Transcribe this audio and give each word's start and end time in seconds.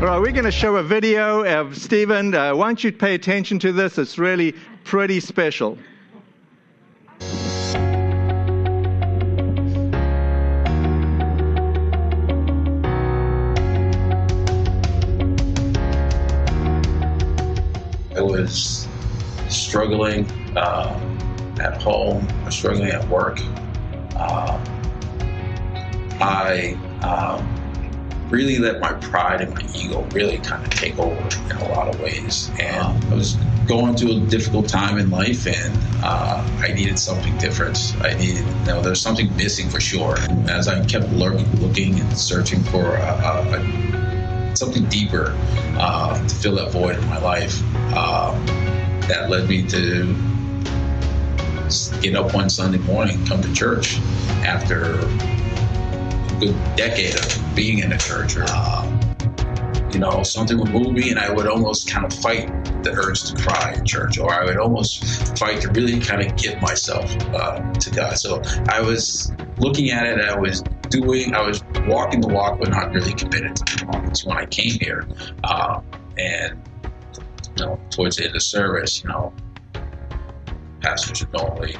All 0.00 0.04
right, 0.04 0.20
we're 0.20 0.30
going 0.30 0.44
to 0.44 0.52
show 0.52 0.76
a 0.76 0.82
video 0.84 1.42
of 1.44 1.76
Stephen. 1.76 2.32
Uh, 2.32 2.54
why 2.54 2.68
don't 2.68 2.84
you 2.84 2.92
pay 2.92 3.16
attention 3.16 3.58
to 3.58 3.72
this? 3.72 3.98
It's 3.98 4.16
really 4.16 4.54
pretty 4.84 5.18
special. 5.18 5.76
I 18.14 18.20
was 18.20 18.86
struggling 19.48 20.30
uh, 20.56 20.96
at 21.58 21.82
home, 21.82 22.28
struggling 22.52 22.90
at 22.90 23.08
work. 23.08 23.40
Uh, 24.14 24.64
I 26.20 26.78
um, 27.02 27.57
really 28.30 28.58
let 28.58 28.80
my 28.80 28.92
pride 28.94 29.40
and 29.40 29.54
my 29.54 29.62
ego 29.74 30.02
really 30.12 30.38
kind 30.38 30.64
of 30.64 30.70
take 30.70 30.98
over 30.98 31.20
in 31.50 31.56
a 31.56 31.68
lot 31.68 31.88
of 31.88 32.00
ways. 32.00 32.50
And 32.60 33.04
I 33.10 33.14
was 33.14 33.34
going 33.66 33.96
through 33.96 34.16
a 34.16 34.20
difficult 34.26 34.68
time 34.68 34.98
in 34.98 35.10
life, 35.10 35.46
and 35.46 35.78
uh, 36.02 36.46
I 36.60 36.72
needed 36.72 36.98
something 36.98 37.36
different. 37.38 37.78
I 38.00 38.14
needed, 38.14 38.46
you 38.46 38.66
know, 38.66 38.82
there's 38.82 39.00
something 39.00 39.34
missing 39.36 39.68
for 39.68 39.80
sure. 39.80 40.16
And 40.18 40.50
as 40.50 40.68
I 40.68 40.84
kept 40.86 41.10
lurking, 41.12 41.50
looking 41.60 42.00
and 42.00 42.18
searching 42.18 42.62
for 42.64 42.96
a, 42.96 43.02
a, 43.02 44.52
a, 44.52 44.56
something 44.56 44.84
deeper 44.86 45.34
uh, 45.78 46.26
to 46.26 46.34
fill 46.34 46.56
that 46.56 46.70
void 46.70 46.96
in 46.96 47.06
my 47.08 47.18
life, 47.18 47.62
um, 47.94 48.44
that 49.08 49.28
led 49.30 49.48
me 49.48 49.66
to 49.68 50.14
get 52.00 52.16
up 52.16 52.34
one 52.34 52.48
Sunday 52.48 52.78
morning, 52.78 53.24
come 53.26 53.42
to 53.42 53.52
church 53.52 53.98
after 54.44 54.98
good 56.38 56.56
decade 56.76 57.14
of 57.14 57.54
being 57.54 57.80
in 57.80 57.92
a 57.92 57.98
church. 57.98 58.36
Or, 58.36 58.44
uh, 58.48 58.84
you 59.92 59.98
know, 59.98 60.22
something 60.22 60.58
would 60.58 60.70
move 60.70 60.92
me, 60.92 61.10
and 61.10 61.18
I 61.18 61.32
would 61.32 61.46
almost 61.46 61.90
kind 61.90 62.04
of 62.04 62.12
fight 62.12 62.48
the 62.82 62.92
urge 62.92 63.24
to 63.24 63.42
cry 63.42 63.72
in 63.72 63.84
church, 63.84 64.18
or 64.18 64.32
I 64.32 64.44
would 64.44 64.58
almost 64.58 65.38
fight 65.38 65.60
to 65.62 65.68
really 65.70 65.98
kind 65.98 66.22
of 66.22 66.36
give 66.36 66.60
myself 66.60 67.10
uh, 67.34 67.60
to 67.72 67.90
God. 67.90 68.18
So 68.18 68.42
I 68.68 68.80
was 68.80 69.32
looking 69.58 69.90
at 69.90 70.06
it, 70.06 70.20
I 70.20 70.38
was 70.38 70.62
doing, 70.90 71.34
I 71.34 71.40
was 71.40 71.64
walking 71.86 72.20
the 72.20 72.28
walk, 72.28 72.60
but 72.60 72.68
not 72.70 72.92
really 72.92 73.12
committed 73.12 73.56
to 73.56 73.76
the 73.76 73.86
walk. 73.86 74.24
When 74.24 74.36
I 74.36 74.46
came 74.46 74.78
here, 74.78 75.06
uh, 75.44 75.80
and 76.18 76.60
you 77.56 77.64
know, 77.64 77.80
towards 77.90 78.16
the 78.16 78.26
end 78.26 78.36
of 78.36 78.42
service, 78.42 79.02
you 79.02 79.08
know, 79.08 79.32
pastors 80.80 81.22
are 81.22 81.28
normally 81.32 81.76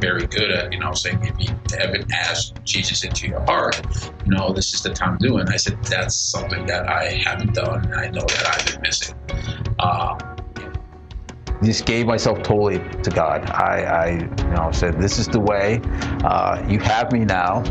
very 0.00 0.26
good 0.26 0.50
at, 0.50 0.72
you 0.72 0.78
know, 0.78 0.92
saying 0.92 1.20
if 1.22 1.34
you 1.38 1.54
haven't 1.78 2.12
asked 2.12 2.54
Jesus 2.64 3.04
into 3.04 3.28
your 3.28 3.44
heart, 3.44 3.80
you 4.24 4.32
know, 4.32 4.52
this 4.52 4.74
is 4.74 4.82
the 4.82 4.92
time 4.92 5.18
to 5.18 5.28
do 5.28 5.38
it. 5.38 5.48
I 5.48 5.56
said, 5.56 5.82
that's 5.84 6.14
something 6.14 6.66
that 6.66 6.88
I 6.88 7.12
haven't 7.24 7.54
done, 7.54 7.84
and 7.84 7.94
I 7.94 8.08
know 8.08 8.22
that 8.22 8.46
I've 8.54 8.72
been 8.72 8.82
missing. 8.82 9.16
Um, 9.78 10.18
just 11.62 11.86
gave 11.86 12.06
myself 12.06 12.42
totally 12.42 12.78
to 13.02 13.10
God. 13.10 13.48
I, 13.50 13.82
I, 13.82 14.08
you 14.10 14.54
know, 14.54 14.70
said, 14.72 15.00
"This 15.00 15.18
is 15.18 15.26
the 15.26 15.40
way. 15.40 15.80
Uh, 16.22 16.62
you 16.68 16.78
have 16.80 17.12
me 17.12 17.24
now." 17.24 17.62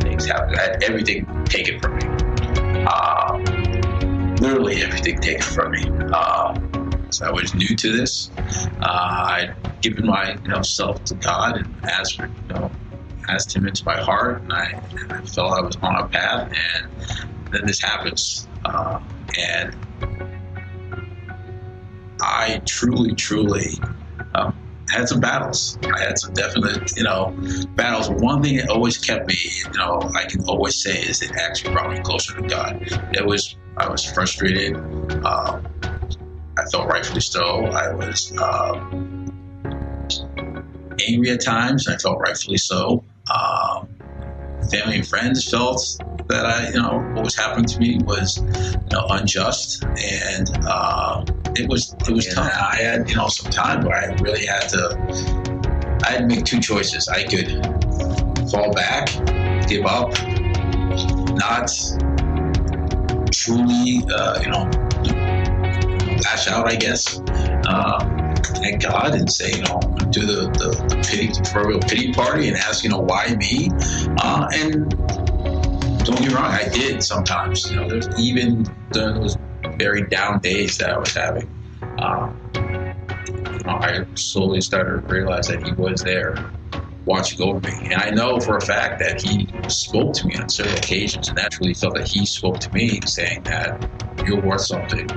Things 0.00 0.26
happen. 0.26 0.54
I 0.54 0.62
had 0.62 0.82
everything 0.82 1.26
taken 1.44 1.80
from 1.80 1.96
me. 1.96 2.02
Uh, 2.86 3.38
literally 4.40 4.82
everything 4.82 5.18
taken 5.20 5.42
from 5.42 5.72
me. 5.72 5.90
Uh, 6.12 6.77
so 7.10 7.26
I 7.26 7.32
was 7.32 7.54
new 7.54 7.74
to 7.76 7.96
this. 7.96 8.30
Uh, 8.36 8.84
I'd 8.84 9.54
given 9.80 10.06
my 10.06 10.32
you 10.42 10.48
know 10.48 10.62
self 10.62 11.04
to 11.04 11.14
God 11.14 11.56
and 11.56 11.74
asked 11.84 12.18
you 12.18 12.28
know 12.50 12.70
asked 13.28 13.54
Him 13.54 13.66
into 13.66 13.84
my 13.84 14.00
heart, 14.00 14.42
and 14.42 14.52
I, 14.52 14.82
and 14.98 15.12
I 15.12 15.20
felt 15.22 15.52
I 15.52 15.60
was 15.60 15.76
on 15.76 15.96
a 15.96 16.08
path, 16.08 16.52
and 16.52 17.52
then 17.52 17.66
this 17.66 17.80
happens, 17.80 18.48
uh, 18.64 19.00
and 19.38 19.76
I 22.20 22.60
truly, 22.66 23.14
truly. 23.14 23.74
Um, 24.34 24.54
had 24.90 25.08
some 25.08 25.20
battles. 25.20 25.78
I 25.84 26.00
had 26.00 26.18
some 26.18 26.32
definite, 26.32 26.96
you 26.96 27.02
know, 27.02 27.36
battles. 27.74 28.08
One 28.08 28.42
thing 28.42 28.56
that 28.56 28.70
always 28.70 28.96
kept 28.96 29.26
me, 29.26 29.36
you 29.36 29.78
know, 29.78 30.00
I 30.16 30.24
can 30.24 30.42
always 30.44 30.82
say 30.82 30.98
is 30.98 31.20
it 31.20 31.32
actually 31.36 31.74
brought 31.74 31.90
me 31.90 31.98
closer 32.00 32.34
to 32.40 32.42
God. 32.42 32.80
It 33.12 33.24
was 33.24 33.56
I 33.76 33.88
was 33.88 34.04
frustrated. 34.04 34.76
Um, 35.24 35.66
felt 36.68 36.88
rightfully 36.88 37.20
so. 37.20 37.64
I 37.66 37.94
was 37.94 38.32
um, 38.38 39.32
angry 41.06 41.30
at 41.30 41.40
times. 41.40 41.88
I 41.88 41.96
felt 41.96 42.18
rightfully 42.18 42.58
so. 42.58 43.04
Um, 43.32 43.88
family 44.70 44.96
and 44.96 45.06
friends 45.06 45.48
felt 45.48 45.82
that 46.28 46.44
I, 46.44 46.68
you 46.68 46.80
know, 46.80 46.98
what 47.14 47.24
was 47.24 47.34
happening 47.34 47.64
to 47.66 47.78
me 47.78 47.98
was, 48.04 48.38
you 48.38 48.88
know, 48.92 49.06
unjust, 49.10 49.84
and 49.84 50.48
uh, 50.66 51.24
it 51.56 51.68
was 51.68 51.94
it 52.06 52.10
was 52.10 52.26
tough. 52.26 52.52
I 52.52 52.76
had, 52.76 53.08
you 53.08 53.16
know, 53.16 53.28
some 53.28 53.50
time 53.50 53.84
where 53.84 53.96
I 53.96 54.14
really 54.20 54.46
had 54.46 54.68
to. 54.70 55.98
I 56.04 56.12
had 56.12 56.18
to 56.20 56.26
make 56.26 56.44
two 56.44 56.60
choices. 56.60 57.08
I 57.08 57.24
could 57.24 57.48
fall 58.50 58.72
back, 58.72 59.08
give 59.68 59.84
up, 59.84 60.12
not 61.36 61.70
truly, 63.32 64.02
uh, 64.14 64.40
you 64.40 64.48
know, 64.48 64.87
lash 66.24 66.48
out, 66.48 66.68
I 66.68 66.76
guess, 66.76 67.20
uh, 67.20 68.34
at 68.64 68.80
God 68.80 69.14
and 69.14 69.30
say, 69.30 69.52
you 69.52 69.62
know, 69.62 69.80
do 70.10 70.26
the, 70.26 70.50
the, 70.58 70.86
the 70.88 71.06
pity, 71.08 71.28
the 71.28 71.48
proverbial 71.52 71.80
pity 71.80 72.12
party 72.12 72.48
and 72.48 72.56
ask, 72.56 72.84
you 72.84 72.90
know, 72.90 73.00
why 73.00 73.34
me? 73.36 73.70
Uh, 74.18 74.48
and 74.52 74.90
don't 76.04 76.20
get 76.20 76.28
me 76.28 76.34
wrong, 76.34 76.50
I 76.50 76.68
did 76.68 77.02
sometimes. 77.02 77.70
You 77.70 77.76
know, 77.76 77.88
there's 77.88 78.08
even 78.18 78.64
during 78.92 79.20
those 79.20 79.36
very 79.76 80.02
down 80.02 80.40
days 80.40 80.78
that 80.78 80.90
I 80.90 80.98
was 80.98 81.12
having. 81.14 81.48
Uh, 81.98 82.32
I 83.66 84.06
slowly 84.14 84.60
started 84.60 85.06
to 85.06 85.14
realize 85.14 85.48
that 85.48 85.62
He 85.62 85.72
was 85.72 86.02
there 86.02 86.50
watching 87.08 87.40
over 87.42 87.60
me. 87.60 87.72
And 87.90 87.94
I 87.94 88.10
know 88.10 88.38
for 88.38 88.58
a 88.58 88.60
fact 88.60 88.98
that 89.00 89.20
he 89.20 89.48
spoke 89.68 90.12
to 90.14 90.26
me 90.26 90.36
on 90.36 90.48
several 90.48 90.76
occasions, 90.76 91.28
and 91.28 91.36
that's 91.36 91.58
really 91.58 91.74
felt 91.74 91.94
that 91.94 92.06
he 92.06 92.26
spoke 92.26 92.60
to 92.60 92.72
me 92.72 93.00
saying 93.06 93.42
that 93.44 93.90
you're 94.26 94.40
worth 94.40 94.60
something. 94.60 95.08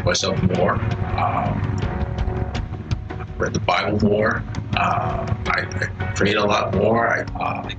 Myself 0.00 0.40
more. 0.56 0.74
Um, 1.16 1.78
read 3.38 3.52
the 3.52 3.60
Bible 3.60 3.98
more. 4.08 4.42
Uh, 4.76 5.26
I, 5.46 5.88
I, 6.00 6.12
prayed 6.14 6.36
a 6.36 6.44
lot 6.44 6.74
more. 6.74 7.08
I, 7.08 7.20
uh, 7.38 7.70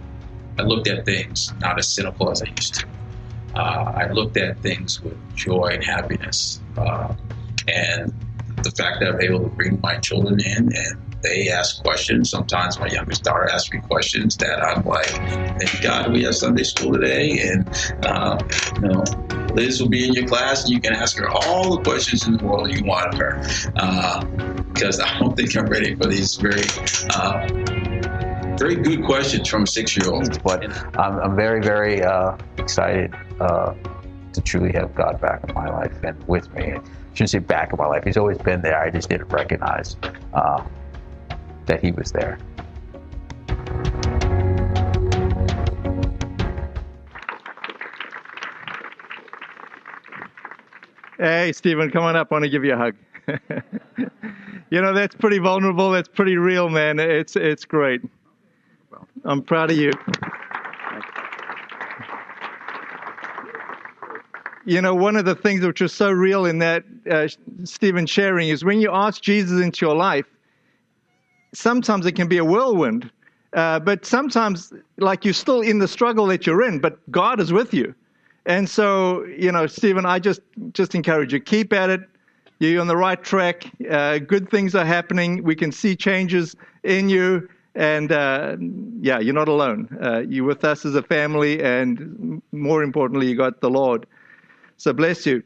I 0.59 0.61
looked 0.61 0.87
at 0.87 1.05
things 1.05 1.53
not 1.59 1.79
as 1.79 1.87
cynical 1.87 2.29
as 2.29 2.41
I 2.41 2.47
used 2.47 2.75
to. 2.75 2.87
Uh, 3.55 3.93
I 3.95 4.11
looked 4.11 4.37
at 4.37 4.59
things 4.59 5.01
with 5.01 5.17
joy 5.35 5.71
and 5.73 5.83
happiness. 5.83 6.61
Uh, 6.77 7.15
and 7.67 8.13
the 8.63 8.71
fact 8.71 8.99
that 8.99 9.09
I'm 9.09 9.21
able 9.21 9.39
to 9.41 9.49
bring 9.49 9.79
my 9.81 9.97
children 9.97 10.39
in 10.39 10.75
and 10.75 11.13
they 11.23 11.49
ask 11.49 11.81
questions. 11.81 12.29
Sometimes 12.29 12.79
my 12.79 12.87
youngest 12.87 13.23
daughter 13.23 13.49
asks 13.49 13.71
me 13.73 13.79
questions 13.79 14.35
that 14.37 14.61
I'm 14.61 14.83
like, 14.85 15.07
thank 15.07 15.81
God 15.81 16.11
we 16.11 16.23
have 16.23 16.35
Sunday 16.35 16.63
school 16.63 16.93
today. 16.93 17.39
And, 17.39 17.67
uh, 18.05 18.37
you 18.75 18.81
know, 18.81 19.03
Liz 19.53 19.81
will 19.81 19.89
be 19.89 20.07
in 20.07 20.13
your 20.13 20.27
class 20.27 20.63
and 20.63 20.73
you 20.73 20.79
can 20.79 20.93
ask 20.93 21.17
her 21.17 21.29
all 21.29 21.77
the 21.77 21.83
questions 21.83 22.27
in 22.27 22.37
the 22.37 22.43
world 22.43 22.71
you 22.71 22.83
want 22.83 23.13
of 23.13 23.19
her. 23.19 23.41
Because 24.73 24.99
uh, 24.99 25.05
I 25.05 25.19
don't 25.19 25.35
think 25.35 25.55
I'm 25.55 25.67
ready 25.67 25.95
for 25.95 26.07
these 26.07 26.35
very 26.35 26.63
uh, 27.11 27.47
very 28.57 28.75
good 28.75 29.03
questions 29.03 29.47
from 29.47 29.65
six 29.65 29.97
year 29.97 30.11
olds. 30.11 30.37
But 30.37 30.65
I'm, 30.97 31.19
I'm 31.19 31.35
very, 31.35 31.61
very 31.61 32.01
uh, 32.03 32.37
excited 32.57 33.13
uh, 33.39 33.73
to 34.33 34.41
truly 34.41 34.71
have 34.73 34.95
God 34.95 35.21
back 35.21 35.43
in 35.47 35.53
my 35.53 35.69
life 35.69 35.93
and 36.03 36.21
with 36.27 36.51
me 36.53 36.73
I 36.73 37.15
shouldn't 37.15 37.29
say 37.29 37.39
back 37.39 37.71
in 37.71 37.77
my 37.77 37.85
life. 37.85 38.03
He's 38.03 38.17
always 38.17 38.39
been 38.39 38.61
there. 38.61 38.81
I 38.81 38.89
just 38.89 39.07
didn't 39.07 39.27
recognize 39.27 39.97
uh, 40.33 40.63
that 41.67 41.79
he 41.79 41.91
was 41.91 42.11
there. 42.11 42.39
Hey, 51.23 51.53
Stephen, 51.53 51.89
come 51.89 52.03
on 52.03 52.17
up. 52.17 52.27
I 52.31 52.35
want 52.35 52.43
to 52.43 52.49
give 52.49 52.65
you 52.65 52.73
a 52.73 52.77
hug. 52.77 52.95
you 54.69 54.81
know, 54.81 54.93
that's 54.93 55.15
pretty 55.15 55.37
vulnerable. 55.37 55.89
That's 55.89 56.09
pretty 56.09 56.35
real, 56.35 56.67
man. 56.67 56.99
It's, 56.99 57.37
it's 57.37 57.63
great. 57.63 58.01
I'm 59.23 59.41
proud 59.41 59.71
of 59.71 59.77
you. 59.77 59.93
you 64.65 64.81
know, 64.81 64.93
one 64.93 65.15
of 65.15 65.23
the 65.23 65.33
things 65.33 65.65
which 65.65 65.79
was 65.79 65.93
so 65.93 66.11
real 66.11 66.45
in 66.45 66.59
that 66.59 66.83
uh, 67.09 67.29
Stephen 67.63 68.05
sharing 68.05 68.49
is 68.49 68.65
when 68.65 68.81
you 68.81 68.91
ask 68.91 69.21
Jesus 69.21 69.61
into 69.61 69.85
your 69.85 69.95
life, 69.95 70.25
sometimes 71.53 72.05
it 72.05 72.17
can 72.17 72.27
be 72.27 72.39
a 72.39 72.43
whirlwind, 72.43 73.09
uh, 73.53 73.79
but 73.79 74.05
sometimes 74.05 74.73
like 74.97 75.23
you're 75.23 75.33
still 75.33 75.61
in 75.61 75.79
the 75.79 75.87
struggle 75.87 76.25
that 76.25 76.45
you're 76.45 76.63
in, 76.63 76.79
but 76.79 76.99
God 77.09 77.39
is 77.39 77.53
with 77.53 77.73
you. 77.73 77.95
And 78.45 78.69
so, 78.69 79.23
you 79.25 79.51
know, 79.51 79.67
Stephen, 79.67 80.05
I 80.05 80.19
just 80.19 80.41
just 80.73 80.95
encourage 80.95 81.33
you 81.33 81.39
keep 81.39 81.71
at 81.73 81.89
it. 81.89 82.01
You're 82.59 82.81
on 82.81 82.87
the 82.87 82.97
right 82.97 83.21
track. 83.21 83.65
Uh, 83.89 84.19
good 84.19 84.49
things 84.49 84.75
are 84.75 84.85
happening. 84.85 85.43
We 85.43 85.55
can 85.55 85.71
see 85.71 85.95
changes 85.95 86.55
in 86.83 87.09
you, 87.09 87.49
And 87.75 88.11
uh, 88.11 88.57
yeah, 89.01 89.19
you're 89.19 89.33
not 89.33 89.47
alone. 89.47 89.89
Uh, 90.01 90.19
you're 90.19 90.45
with 90.45 90.63
us 90.63 90.85
as 90.85 90.95
a 90.95 91.01
family, 91.01 91.61
and 91.63 92.41
more 92.51 92.83
importantly, 92.83 93.27
you 93.27 93.35
got 93.35 93.61
the 93.61 93.69
Lord. 93.69 94.05
So 94.77 94.93
bless 94.93 95.25
you. 95.25 95.43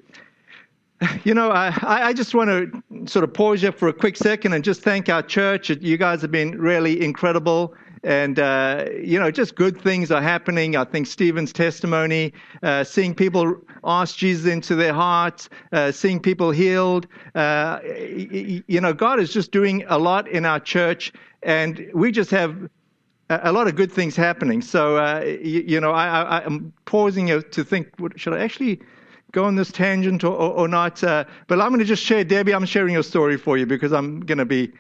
You 1.24 1.36
know, 1.36 1.52
I, 1.52 1.72
I 1.84 2.14
just 2.14 2.34
want 2.34 2.50
to 2.50 3.08
sort 3.08 3.24
of 3.24 3.32
pause 3.32 3.62
here 3.62 3.72
for 3.72 3.88
a 3.88 3.94
quick 3.94 4.18
second 4.18 4.54
and 4.54 4.64
just 4.64 4.82
thank 4.82 5.10
our 5.10 5.22
church. 5.22 5.70
You 5.70 5.96
guys 5.96 6.24
have 6.24 6.32
been 6.32 6.58
really 6.60 7.04
incredible. 7.04 7.76
And, 8.04 8.40
uh, 8.40 8.86
you 9.02 9.20
know, 9.20 9.32
just 9.32 9.56
good 9.56 9.82
things 9.82 10.12
are 10.12 10.22
happening. 10.22 10.76
I 10.76 10.84
think 10.84 11.08
Stephen's 11.08 11.54
testimony, 11.54 12.34
uh, 12.64 12.84
seeing 12.84 13.16
people 13.16 13.56
ask 13.84 14.18
Jesus 14.18 14.52
into 14.52 14.76
their 14.76 14.94
hearts, 14.94 15.50
uh, 15.72 15.92
seeing 15.92 16.20
people 16.20 16.52
healed. 16.52 17.08
Uh, 17.36 17.80
you 17.84 18.82
know, 18.82 18.94
God 18.94 19.20
is 19.20 19.34
just 19.34 19.52
doing 19.52 19.84
a 19.88 19.98
lot 19.98 20.28
in 20.28 20.46
our 20.46 20.60
church, 20.60 21.12
and 21.44 21.90
we 21.94 22.12
just 22.12 22.32
have 22.32 22.70
a 23.30 23.52
lot 23.52 23.68
of 23.68 23.76
good 23.76 23.92
things 23.92 24.16
happening. 24.16 24.62
So, 24.62 24.98
uh, 24.98 25.22
you, 25.26 25.64
you, 25.68 25.80
know, 25.82 25.92
I, 25.92 26.44
am 26.46 26.74
pausing 26.86 27.28
to 27.28 27.64
think, 27.64 27.90
should 28.16 28.34
I 28.34 28.40
actually 28.40 28.80
go 29.32 29.44
on 29.44 29.56
this 29.56 29.72
tangent 29.72 30.24
or, 30.24 30.34
or, 30.34 30.52
or 30.52 30.68
not? 30.68 31.04
Uh, 31.04 31.26
but 31.48 31.60
I'm 31.60 31.70
going 31.70 31.80
to 31.80 31.86
just 31.86 32.04
share, 32.04 32.24
Debbie, 32.24 32.54
I'm 32.54 32.66
sharing 32.66 32.94
your 32.94 33.04
story 33.04 33.38
for 33.38 33.58
you 33.58 33.66
because 33.66 33.92
I'm 33.92 34.22
going 34.22 34.38
to 34.38 34.46
be 34.46 34.72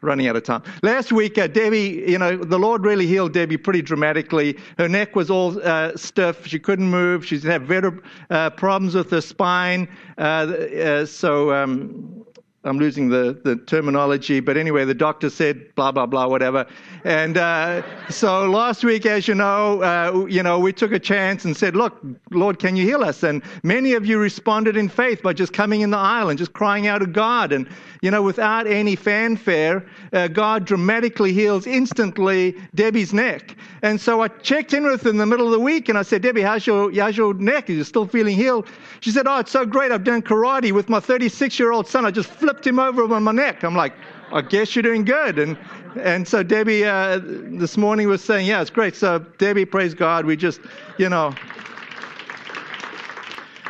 running 0.00 0.26
out 0.28 0.36
of 0.36 0.42
time. 0.42 0.62
Last 0.82 1.12
week, 1.12 1.38
uh, 1.38 1.46
Debbie, 1.46 2.04
you 2.06 2.18
know, 2.18 2.36
the 2.36 2.58
Lord 2.58 2.84
really 2.84 3.06
healed 3.06 3.32
Debbie 3.32 3.56
pretty 3.56 3.82
dramatically. 3.82 4.58
Her 4.78 4.88
neck 4.88 5.16
was 5.16 5.30
all 5.30 5.60
uh, 5.66 5.96
stiff. 5.96 6.46
She 6.46 6.58
couldn't 6.58 6.90
move. 6.90 7.24
She's 7.24 7.42
had 7.42 7.66
better 7.66 8.02
uh, 8.30 8.50
problems 8.50 8.94
with 8.94 9.10
her 9.10 9.20
spine. 9.20 9.88
Uh, 10.18 10.20
uh, 10.20 11.06
so 11.06 11.52
um, 11.52 12.24
I'm 12.64 12.78
losing 12.78 13.10
the, 13.10 13.38
the 13.44 13.56
terminology. 13.56 14.40
But 14.40 14.56
anyway, 14.56 14.84
the 14.84 14.94
doctor 14.94 15.28
said 15.28 15.74
blah, 15.74 15.92
blah, 15.92 16.06
blah, 16.06 16.26
whatever. 16.26 16.66
And 17.04 17.36
uh, 17.36 17.82
so 18.08 18.48
last 18.48 18.84
week, 18.84 19.04
as 19.04 19.28
you 19.28 19.34
know, 19.34 19.82
uh, 19.82 20.26
you 20.26 20.42
know, 20.42 20.58
we 20.58 20.72
took 20.72 20.92
a 20.92 20.98
chance 20.98 21.44
and 21.44 21.54
said, 21.54 21.76
"Look, 21.76 22.00
Lord, 22.30 22.58
can 22.58 22.76
you 22.76 22.84
heal 22.84 23.04
us?" 23.04 23.22
And 23.22 23.42
many 23.62 23.92
of 23.92 24.06
you 24.06 24.18
responded 24.18 24.76
in 24.76 24.88
faith 24.88 25.22
by 25.22 25.34
just 25.34 25.52
coming 25.52 25.82
in 25.82 25.90
the 25.90 25.98
aisle 25.98 26.30
and 26.30 26.38
just 26.38 26.54
crying 26.54 26.86
out 26.86 26.98
to 26.98 27.06
God. 27.06 27.52
And 27.52 27.68
you 28.00 28.10
know, 28.10 28.22
without 28.22 28.66
any 28.66 28.96
fanfare, 28.96 29.84
uh, 30.12 30.28
God 30.28 30.64
dramatically 30.64 31.32
heals 31.32 31.66
instantly 31.66 32.56
Debbie's 32.74 33.12
neck. 33.12 33.56
And 33.82 34.00
so 34.00 34.22
I 34.22 34.28
checked 34.28 34.72
in 34.72 34.84
with 34.84 35.02
her 35.02 35.10
in 35.10 35.18
the 35.18 35.26
middle 35.26 35.46
of 35.46 35.52
the 35.52 35.60
week, 35.60 35.90
and 35.90 35.98
I 35.98 36.02
said, 36.02 36.22
"Debbie, 36.22 36.42
how's 36.42 36.66
your 36.66 36.90
how's 36.92 37.16
your 37.16 37.34
neck? 37.34 37.68
Are 37.68 37.72
you 37.72 37.84
still 37.84 38.06
feeling 38.06 38.36
healed?" 38.36 38.66
She 39.00 39.10
said, 39.10 39.26
"Oh, 39.26 39.38
it's 39.40 39.52
so 39.52 39.66
great. 39.66 39.92
I've 39.92 40.04
done 40.04 40.22
karate 40.22 40.72
with 40.72 40.88
my 40.88 41.00
36 41.00 41.58
year 41.58 41.72
old 41.72 41.86
son. 41.86 42.06
I 42.06 42.10
just 42.10 42.30
flipped 42.30 42.53
him 42.62 42.78
over 42.78 43.02
on 43.14 43.22
my 43.22 43.32
neck." 43.32 43.64
I'm 43.64 43.74
like. 43.74 43.94
I 44.32 44.40
guess 44.40 44.74
you're 44.74 44.82
doing 44.82 45.04
good. 45.04 45.38
And 45.38 45.56
and 45.96 46.26
so 46.26 46.42
Debbie 46.42 46.84
uh, 46.84 47.20
this 47.22 47.76
morning 47.76 48.08
was 48.08 48.22
saying, 48.22 48.46
yeah, 48.46 48.60
it's 48.60 48.70
great. 48.70 48.96
So 48.96 49.20
Debbie, 49.38 49.64
praise 49.64 49.94
God, 49.94 50.26
we 50.26 50.36
just, 50.36 50.60
you 50.98 51.08
know. 51.08 51.32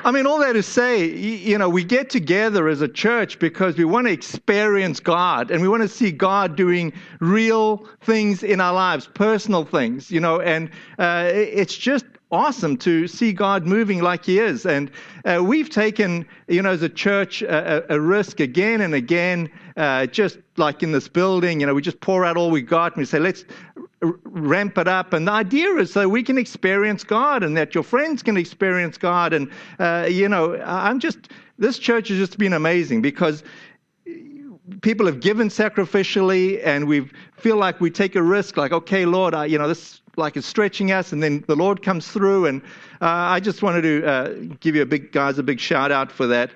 I 0.06 0.10
mean, 0.10 0.26
all 0.26 0.38
that 0.40 0.52
to 0.52 0.62
say, 0.62 1.06
you 1.06 1.56
know, 1.58 1.68
we 1.68 1.84
get 1.84 2.10
together 2.10 2.68
as 2.68 2.82
a 2.82 2.88
church 2.88 3.38
because 3.38 3.76
we 3.76 3.84
want 3.84 4.06
to 4.06 4.12
experience 4.12 5.00
God 5.00 5.50
and 5.50 5.62
we 5.62 5.68
want 5.68 5.82
to 5.82 5.88
see 5.88 6.10
God 6.12 6.56
doing 6.56 6.92
real 7.20 7.86
things 8.02 8.42
in 8.42 8.60
our 8.60 8.72
lives, 8.72 9.06
personal 9.06 9.64
things, 9.64 10.10
you 10.10 10.20
know, 10.20 10.40
and 10.40 10.70
uh, 10.98 11.30
it's 11.32 11.76
just 11.76 12.04
awesome 12.34 12.76
to 12.78 13.06
see 13.06 13.32
God 13.32 13.64
moving 13.64 14.02
like 14.02 14.24
He 14.24 14.38
is. 14.38 14.66
And 14.66 14.90
uh, 15.24 15.42
we've 15.42 15.70
taken, 15.70 16.26
you 16.48 16.60
know, 16.62 16.70
as 16.70 16.82
a 16.82 16.88
church, 16.88 17.42
a, 17.42 17.84
a 17.94 18.00
risk 18.00 18.40
again 18.40 18.80
and 18.80 18.92
again, 18.94 19.50
uh, 19.76 20.06
just 20.06 20.38
like 20.56 20.82
in 20.82 20.92
this 20.92 21.08
building, 21.08 21.60
you 21.60 21.66
know, 21.66 21.74
we 21.74 21.80
just 21.80 22.00
pour 22.00 22.24
out 22.24 22.36
all 22.36 22.50
we 22.50 22.60
got 22.60 22.92
and 22.92 22.98
we 22.98 23.04
say, 23.04 23.18
let's 23.18 23.44
ramp 24.02 24.76
it 24.76 24.88
up. 24.88 25.12
And 25.12 25.28
the 25.28 25.32
idea 25.32 25.74
is 25.76 25.92
so 25.92 26.08
we 26.08 26.22
can 26.22 26.36
experience 26.36 27.04
God 27.04 27.42
and 27.42 27.56
that 27.56 27.74
your 27.74 27.84
friends 27.84 28.22
can 28.22 28.36
experience 28.36 28.98
God. 28.98 29.32
And, 29.32 29.50
uh, 29.78 30.08
you 30.10 30.28
know, 30.28 30.60
I'm 30.62 30.98
just, 30.98 31.30
this 31.58 31.78
church 31.78 32.08
has 32.08 32.18
just 32.18 32.36
been 32.36 32.52
amazing 32.52 33.00
because 33.00 33.44
people 34.82 35.06
have 35.06 35.20
given 35.20 35.48
sacrificially 35.48 36.60
and 36.64 36.88
we 36.88 37.08
feel 37.36 37.56
like 37.56 37.80
we 37.80 37.90
take 37.90 38.16
a 38.16 38.22
risk 38.22 38.56
like 38.56 38.72
okay 38.72 39.04
lord 39.04 39.34
I, 39.34 39.44
you 39.44 39.58
know 39.58 39.68
this 39.68 40.00
like 40.16 40.36
is 40.36 40.46
stretching 40.46 40.92
us, 40.92 41.12
and 41.12 41.22
then 41.22 41.44
the 41.46 41.56
Lord 41.56 41.82
comes 41.82 42.08
through. 42.08 42.46
And 42.46 42.62
uh, 43.00 43.06
I 43.06 43.40
just 43.40 43.62
wanted 43.62 43.82
to 43.82 44.06
uh, 44.06 44.34
give 44.60 44.74
you 44.74 44.82
a 44.82 44.86
big 44.86 45.12
guys 45.12 45.38
a 45.38 45.42
big 45.42 45.60
shout 45.60 45.92
out 45.92 46.10
for 46.10 46.26
that. 46.26 46.50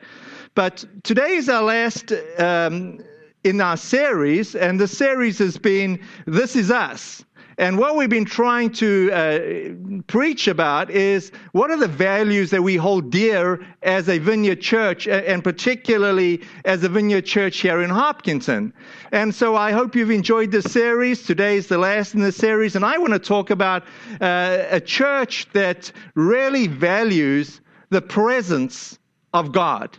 But 0.55 0.85
today 1.05 1.37
is 1.37 1.49
our 1.49 1.63
last 1.63 2.13
um, 2.39 3.01
in 3.45 3.61
our 3.61 3.77
series, 3.77 4.55
and 4.55 4.81
the 4.81 4.89
series 4.89 5.39
has 5.39 5.57
been 5.57 6.01
"This 6.27 6.57
Is 6.57 6.71
Us." 6.71 7.25
And 7.59 7.77
what 7.77 7.97
we've 7.97 8.09
been 8.09 8.25
trying 8.25 8.71
to 8.75 9.11
uh, 9.13 10.01
preach 10.07 10.47
about 10.47 10.91
is 10.91 11.33
what 11.51 11.73
are 11.73 11.77
the 11.77 11.89
values 11.89 12.51
that 12.51 12.63
we 12.63 12.77
hold 12.77 13.11
dear 13.11 13.67
as 13.83 14.09
a 14.09 14.19
vineyard 14.19 14.61
church, 14.61 15.09
and 15.09 15.43
particularly 15.43 16.43
as 16.65 16.85
a 16.85 16.89
vineyard 16.89 17.27
church 17.27 17.59
here 17.59 17.83
in 17.83 17.91
Hopkinton. 17.91 18.73
And 19.11 19.35
so 19.35 19.57
I 19.57 19.73
hope 19.73 19.97
you've 19.97 20.13
enjoyed 20.13 20.53
this 20.53 20.73
series. 20.73 21.25
Today 21.25 21.57
is 21.57 21.67
the 21.67 21.79
last 21.79 22.15
in 22.15 22.21
the 22.21 22.31
series, 22.31 22.77
and 22.77 22.85
I 22.85 22.97
want 22.97 23.13
to 23.15 23.19
talk 23.19 23.51
about 23.51 23.83
uh, 24.21 24.65
a 24.71 24.81
church 24.81 25.49
that 25.53 25.91
really 26.15 26.69
values 26.69 27.61
the 27.91 28.03
presence 28.03 29.01
of 29.35 29.51
God. 29.51 29.99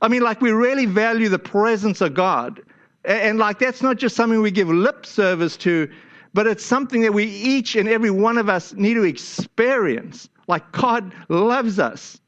I 0.00 0.08
mean, 0.08 0.22
like 0.22 0.40
we 0.40 0.52
really 0.52 0.86
value 0.86 1.28
the 1.28 1.38
presence 1.38 2.00
of 2.00 2.14
God. 2.14 2.62
And, 3.04 3.38
like 3.38 3.58
that's 3.58 3.82
not 3.82 3.96
just 3.96 4.16
something 4.16 4.40
we 4.40 4.50
give 4.50 4.68
lip 4.68 5.06
service 5.06 5.56
to, 5.58 5.90
but 6.38 6.46
it's 6.46 6.64
something 6.64 7.00
that 7.00 7.12
we 7.12 7.24
each 7.24 7.74
and 7.74 7.88
every 7.88 8.12
one 8.12 8.38
of 8.38 8.48
us 8.48 8.72
need 8.74 8.94
to 8.94 9.02
experience. 9.02 10.28
Like 10.46 10.70
God 10.70 11.12
loves 11.28 11.80
us. 11.80 12.20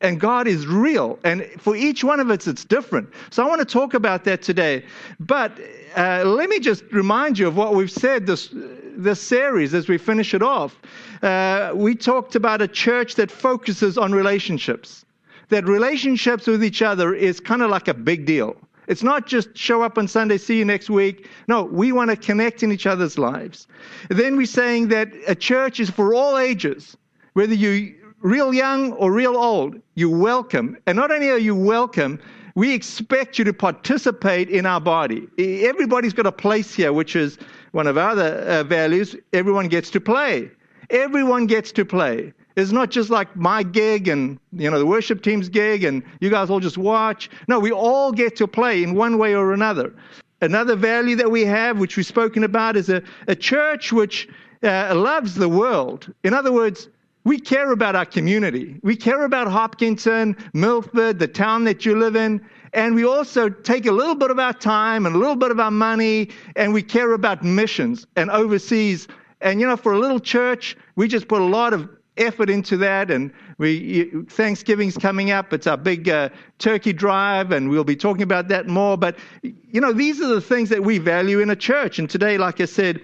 And 0.00 0.18
God 0.18 0.48
is 0.48 0.66
real. 0.66 1.20
And 1.22 1.46
for 1.60 1.76
each 1.76 2.02
one 2.02 2.18
of 2.18 2.30
us, 2.30 2.48
it's 2.48 2.64
different. 2.64 3.08
So 3.30 3.44
I 3.44 3.48
want 3.48 3.60
to 3.60 3.64
talk 3.64 3.94
about 3.94 4.24
that 4.24 4.42
today. 4.42 4.84
But 5.20 5.52
uh, 5.96 6.24
let 6.26 6.48
me 6.48 6.58
just 6.58 6.82
remind 6.90 7.38
you 7.38 7.46
of 7.46 7.56
what 7.56 7.76
we've 7.76 7.92
said 7.92 8.26
this, 8.26 8.48
this 8.96 9.22
series 9.22 9.72
as 9.72 9.88
we 9.88 9.98
finish 9.98 10.34
it 10.34 10.42
off. 10.42 10.76
Uh, 11.22 11.70
we 11.76 11.94
talked 11.94 12.34
about 12.34 12.60
a 12.60 12.66
church 12.66 13.14
that 13.14 13.30
focuses 13.30 13.96
on 13.96 14.10
relationships, 14.10 15.04
that 15.50 15.64
relationships 15.64 16.48
with 16.48 16.64
each 16.64 16.82
other 16.82 17.14
is 17.14 17.38
kind 17.38 17.62
of 17.62 17.70
like 17.70 17.86
a 17.86 17.94
big 17.94 18.26
deal. 18.26 18.56
It's 18.88 19.02
not 19.02 19.26
just 19.26 19.56
show 19.56 19.82
up 19.82 19.98
on 19.98 20.08
Sunday, 20.08 20.38
see 20.38 20.58
you 20.58 20.64
next 20.64 20.88
week. 20.88 21.28
No, 21.46 21.62
we 21.62 21.92
want 21.92 22.10
to 22.10 22.16
connect 22.16 22.62
in 22.62 22.72
each 22.72 22.86
other's 22.86 23.18
lives. 23.18 23.68
Then 24.08 24.36
we're 24.36 24.46
saying 24.46 24.88
that 24.88 25.12
a 25.26 25.34
church 25.34 25.78
is 25.78 25.90
for 25.90 26.14
all 26.14 26.38
ages, 26.38 26.96
whether 27.34 27.54
you're 27.54 27.94
real 28.20 28.52
young 28.52 28.92
or 28.94 29.12
real 29.12 29.36
old, 29.36 29.80
you're 29.94 30.16
welcome. 30.16 30.76
And 30.86 30.96
not 30.96 31.10
only 31.10 31.30
are 31.30 31.38
you 31.38 31.54
welcome, 31.54 32.18
we 32.54 32.74
expect 32.74 33.38
you 33.38 33.44
to 33.44 33.52
participate 33.52 34.48
in 34.48 34.66
our 34.66 34.80
body. 34.80 35.28
Everybody's 35.38 36.14
got 36.14 36.26
a 36.26 36.32
place 36.32 36.74
here, 36.74 36.92
which 36.92 37.14
is 37.14 37.38
one 37.72 37.86
of 37.86 37.96
our 37.96 38.10
other 38.10 38.38
uh, 38.48 38.64
values. 38.64 39.14
Everyone 39.32 39.68
gets 39.68 39.90
to 39.90 40.00
play. 40.00 40.50
Everyone 40.90 41.46
gets 41.46 41.70
to 41.72 41.84
play. 41.84 42.32
It's 42.58 42.72
not 42.72 42.90
just 42.90 43.08
like 43.08 43.36
my 43.36 43.62
gig 43.62 44.08
and 44.08 44.36
you 44.52 44.68
know 44.68 44.80
the 44.80 44.86
worship 44.86 45.22
team's 45.22 45.48
gig 45.48 45.84
and 45.84 46.02
you 46.20 46.28
guys 46.28 46.50
all 46.50 46.58
just 46.58 46.76
watch. 46.76 47.30
No, 47.46 47.60
we 47.60 47.70
all 47.70 48.10
get 48.10 48.34
to 48.36 48.48
play 48.48 48.82
in 48.82 48.96
one 48.96 49.16
way 49.16 49.36
or 49.36 49.52
another. 49.52 49.94
Another 50.40 50.74
value 50.74 51.14
that 51.16 51.30
we 51.30 51.44
have, 51.44 51.78
which 51.78 51.96
we've 51.96 52.04
spoken 52.04 52.42
about, 52.42 52.76
is 52.76 52.88
a, 52.88 53.00
a 53.28 53.36
church 53.36 53.92
which 53.92 54.28
uh, 54.64 54.92
loves 54.92 55.36
the 55.36 55.48
world. 55.48 56.12
In 56.24 56.34
other 56.34 56.50
words, 56.50 56.88
we 57.22 57.38
care 57.38 57.70
about 57.70 57.94
our 57.94 58.06
community. 58.06 58.80
We 58.82 58.96
care 58.96 59.24
about 59.24 59.46
Hopkinton, 59.46 60.36
Milford, 60.52 61.20
the 61.20 61.28
town 61.28 61.62
that 61.64 61.86
you 61.86 61.96
live 61.96 62.16
in. 62.16 62.44
And 62.72 62.96
we 62.96 63.04
also 63.04 63.48
take 63.48 63.86
a 63.86 63.92
little 63.92 64.16
bit 64.16 64.32
of 64.32 64.40
our 64.40 64.52
time 64.52 65.06
and 65.06 65.14
a 65.14 65.18
little 65.18 65.36
bit 65.36 65.52
of 65.52 65.60
our 65.60 65.70
money 65.70 66.30
and 66.56 66.74
we 66.74 66.82
care 66.82 67.12
about 67.12 67.44
missions 67.44 68.04
and 68.16 68.30
overseas. 68.30 69.06
And, 69.40 69.60
you 69.60 69.66
know, 69.66 69.76
for 69.76 69.92
a 69.92 69.98
little 69.98 70.18
church, 70.18 70.76
we 70.96 71.06
just 71.06 71.28
put 71.28 71.40
a 71.40 71.44
lot 71.44 71.72
of 71.72 71.88
effort 72.18 72.50
into 72.50 72.76
that. 72.78 73.10
And 73.10 73.32
we 73.58 74.10
Thanksgiving's 74.28 74.96
coming 74.96 75.30
up. 75.30 75.52
It's 75.52 75.66
our 75.66 75.76
big 75.76 76.08
uh, 76.08 76.30
turkey 76.58 76.92
drive, 76.92 77.52
and 77.52 77.70
we'll 77.70 77.84
be 77.84 77.96
talking 77.96 78.22
about 78.22 78.48
that 78.48 78.66
more. 78.66 78.96
But 78.96 79.16
you 79.42 79.80
know, 79.80 79.92
these 79.92 80.20
are 80.20 80.28
the 80.28 80.40
things 80.40 80.68
that 80.70 80.82
we 80.82 80.98
value 80.98 81.40
in 81.40 81.50
a 81.50 81.56
church. 81.56 81.98
And 81.98 82.08
today, 82.08 82.38
like 82.38 82.60
I 82.60 82.66
said, 82.66 83.00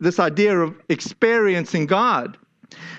this 0.00 0.18
idea 0.18 0.58
of 0.58 0.74
experiencing 0.88 1.86
God. 1.86 2.36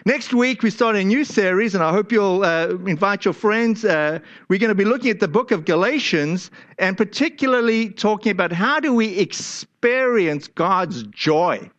Next 0.05 0.33
week, 0.33 0.63
we 0.63 0.69
start 0.69 0.95
a 0.95 1.03
new 1.03 1.23
series, 1.23 1.75
and 1.75 1.83
I 1.83 1.91
hope 1.91 2.11
you'll 2.11 2.43
uh, 2.43 2.69
invite 2.85 3.25
your 3.25 3.33
friends. 3.33 3.85
Uh, 3.85 4.19
we're 4.49 4.59
going 4.59 4.69
to 4.69 4.75
be 4.75 4.85
looking 4.85 5.09
at 5.09 5.19
the 5.19 5.27
book 5.27 5.51
of 5.51 5.65
Galatians 5.65 6.51
and 6.77 6.97
particularly 6.97 7.89
talking 7.89 8.31
about 8.31 8.51
how 8.51 8.79
do 8.79 8.93
we 8.93 9.17
experience 9.17 10.47
God's 10.47 11.03
joy. 11.03 11.69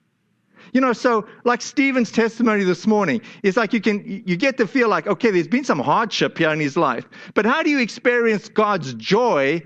You 0.75 0.81
know, 0.81 0.93
so 0.93 1.27
like 1.45 1.63
Stephen's 1.63 2.11
testimony 2.11 2.65
this 2.65 2.85
morning, 2.85 3.23
it's 3.45 3.57
like 3.57 3.73
you 3.73 3.81
can 3.81 4.23
you 4.27 4.37
get 4.37 4.57
to 4.59 4.67
feel 4.67 4.89
like, 4.89 5.07
okay, 5.07 5.31
there's 5.31 5.47
been 5.47 5.65
some 5.65 5.79
hardship 5.79 6.37
here 6.37 6.51
in 6.51 6.59
his 6.59 6.77
life. 6.77 7.07
But 7.33 7.47
how 7.47 7.63
do 7.63 7.71
you 7.71 7.79
experience 7.79 8.49
God's 8.49 8.93
joy 8.95 9.63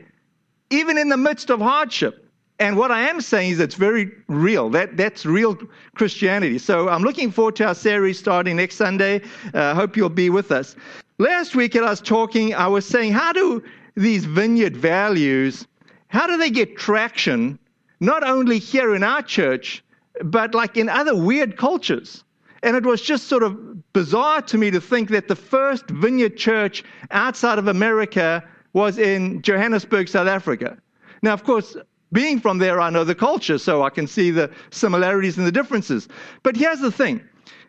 even 0.69 0.99
in 0.99 1.09
the 1.09 1.17
midst 1.17 1.49
of 1.49 1.61
hardship? 1.61 2.27
And 2.61 2.77
what 2.77 2.91
I 2.91 3.09
am 3.09 3.23
saying 3.23 3.53
is 3.53 3.61
it's 3.61 3.77
very 3.77 4.11
real. 4.27 4.69
That, 4.69 4.99
that's 4.99 5.25
real 5.25 5.57
Christianity. 5.95 6.59
So 6.59 6.91
I'm 6.91 7.03
looking 7.03 7.31
forward 7.31 7.57
to 7.57 7.69
our 7.69 7.75
series 7.75 8.19
starting 8.19 8.57
next 8.57 8.77
Sunday. 8.77 9.23
I 9.55 9.59
uh, 9.59 9.75
hope 9.75 9.97
you'll 9.97 10.11
be 10.11 10.29
with 10.29 10.53
us. 10.53 10.77
Last 11.19 11.55
week, 11.55 11.75
as 11.75 11.83
I 11.83 11.91
was 11.91 12.01
talking, 12.03 12.55
I 12.55 12.67
was 12.67 12.85
saying, 12.85 13.13
how 13.13 13.33
do 13.33 13.63
these 13.97 14.25
vineyard 14.25 14.77
values, 14.77 15.67
how 16.09 16.27
do 16.27 16.37
they 16.37 16.51
get 16.51 16.77
traction, 16.77 17.59
not 18.01 18.29
only 18.29 18.59
here 18.59 18.95
in 18.95 19.03
our 19.03 19.23
church, 19.23 19.83
but 20.25 20.55
like 20.55 20.77
in 20.77 20.89
other 20.89 21.15
weird 21.15 21.57
cultures? 21.57 22.25
And 22.63 22.77
it 22.77 22.85
was 22.85 23.01
just 23.01 23.29
sort 23.29 23.43
of 23.43 23.93
bizarre 23.93 24.43
to 24.43 24.59
me 24.59 24.71
to 24.71 24.81
think 24.81 25.11
that 25.11 25.29
the 25.29 25.37
first 25.37 25.89
vineyard 25.91 26.37
church 26.37 26.83
outside 27.11 27.59
of 27.59 27.69
America 27.69 28.43
was 28.73 28.99
in 28.99 29.43
Johannesburg, 29.43 30.09
South 30.09 30.27
Africa. 30.27 30.77
Now, 31.23 31.33
of 31.33 31.45
course, 31.45 31.77
being 32.13 32.41
from 32.41 32.59
there, 32.59 32.81
I 32.81 32.91
know 32.91 33.05
the 33.05 33.15
culture, 33.15 33.59
so 33.59 33.83
I 33.83 33.91
can 33.91 34.07
see 34.07 34.31
the 34.31 34.51
similarities 34.71 35.39
and 35.39 35.47
the 35.47 35.53
differences. 35.53 36.09
But 36.43 36.57
here's 36.57 36.81
the 36.81 36.93
thing 36.93 37.23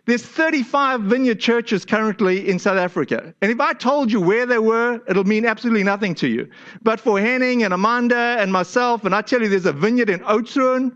there's 0.06 0.24
35 0.24 1.02
vineyard 1.02 1.40
churches 1.40 1.86
currently 1.86 2.50
in 2.50 2.58
South 2.58 2.78
Africa. 2.78 3.34
And 3.42 3.52
if 3.52 3.60
I 3.60 3.74
told 3.74 4.12
you 4.12 4.20
where 4.20 4.46
they 4.46 4.58
were, 4.58 5.02
it'll 5.08 5.26
mean 5.26 5.46
absolutely 5.46 5.84
nothing 5.84 6.16
to 6.16 6.28
you. 6.28 6.50
But 6.82 7.00
for 7.00 7.20
Henning 7.20 7.64
and 7.64 7.74
Amanda 7.74 8.38
and 8.40 8.52
myself, 8.52 9.06
and 9.06 9.14
I 9.14 9.22
tell 9.22 9.42
you 9.42 9.50
there's 9.50 9.68
a 9.68 9.74
vineyard 9.74 10.10
in 10.10 10.20
Oudtshoorn, 10.22 10.96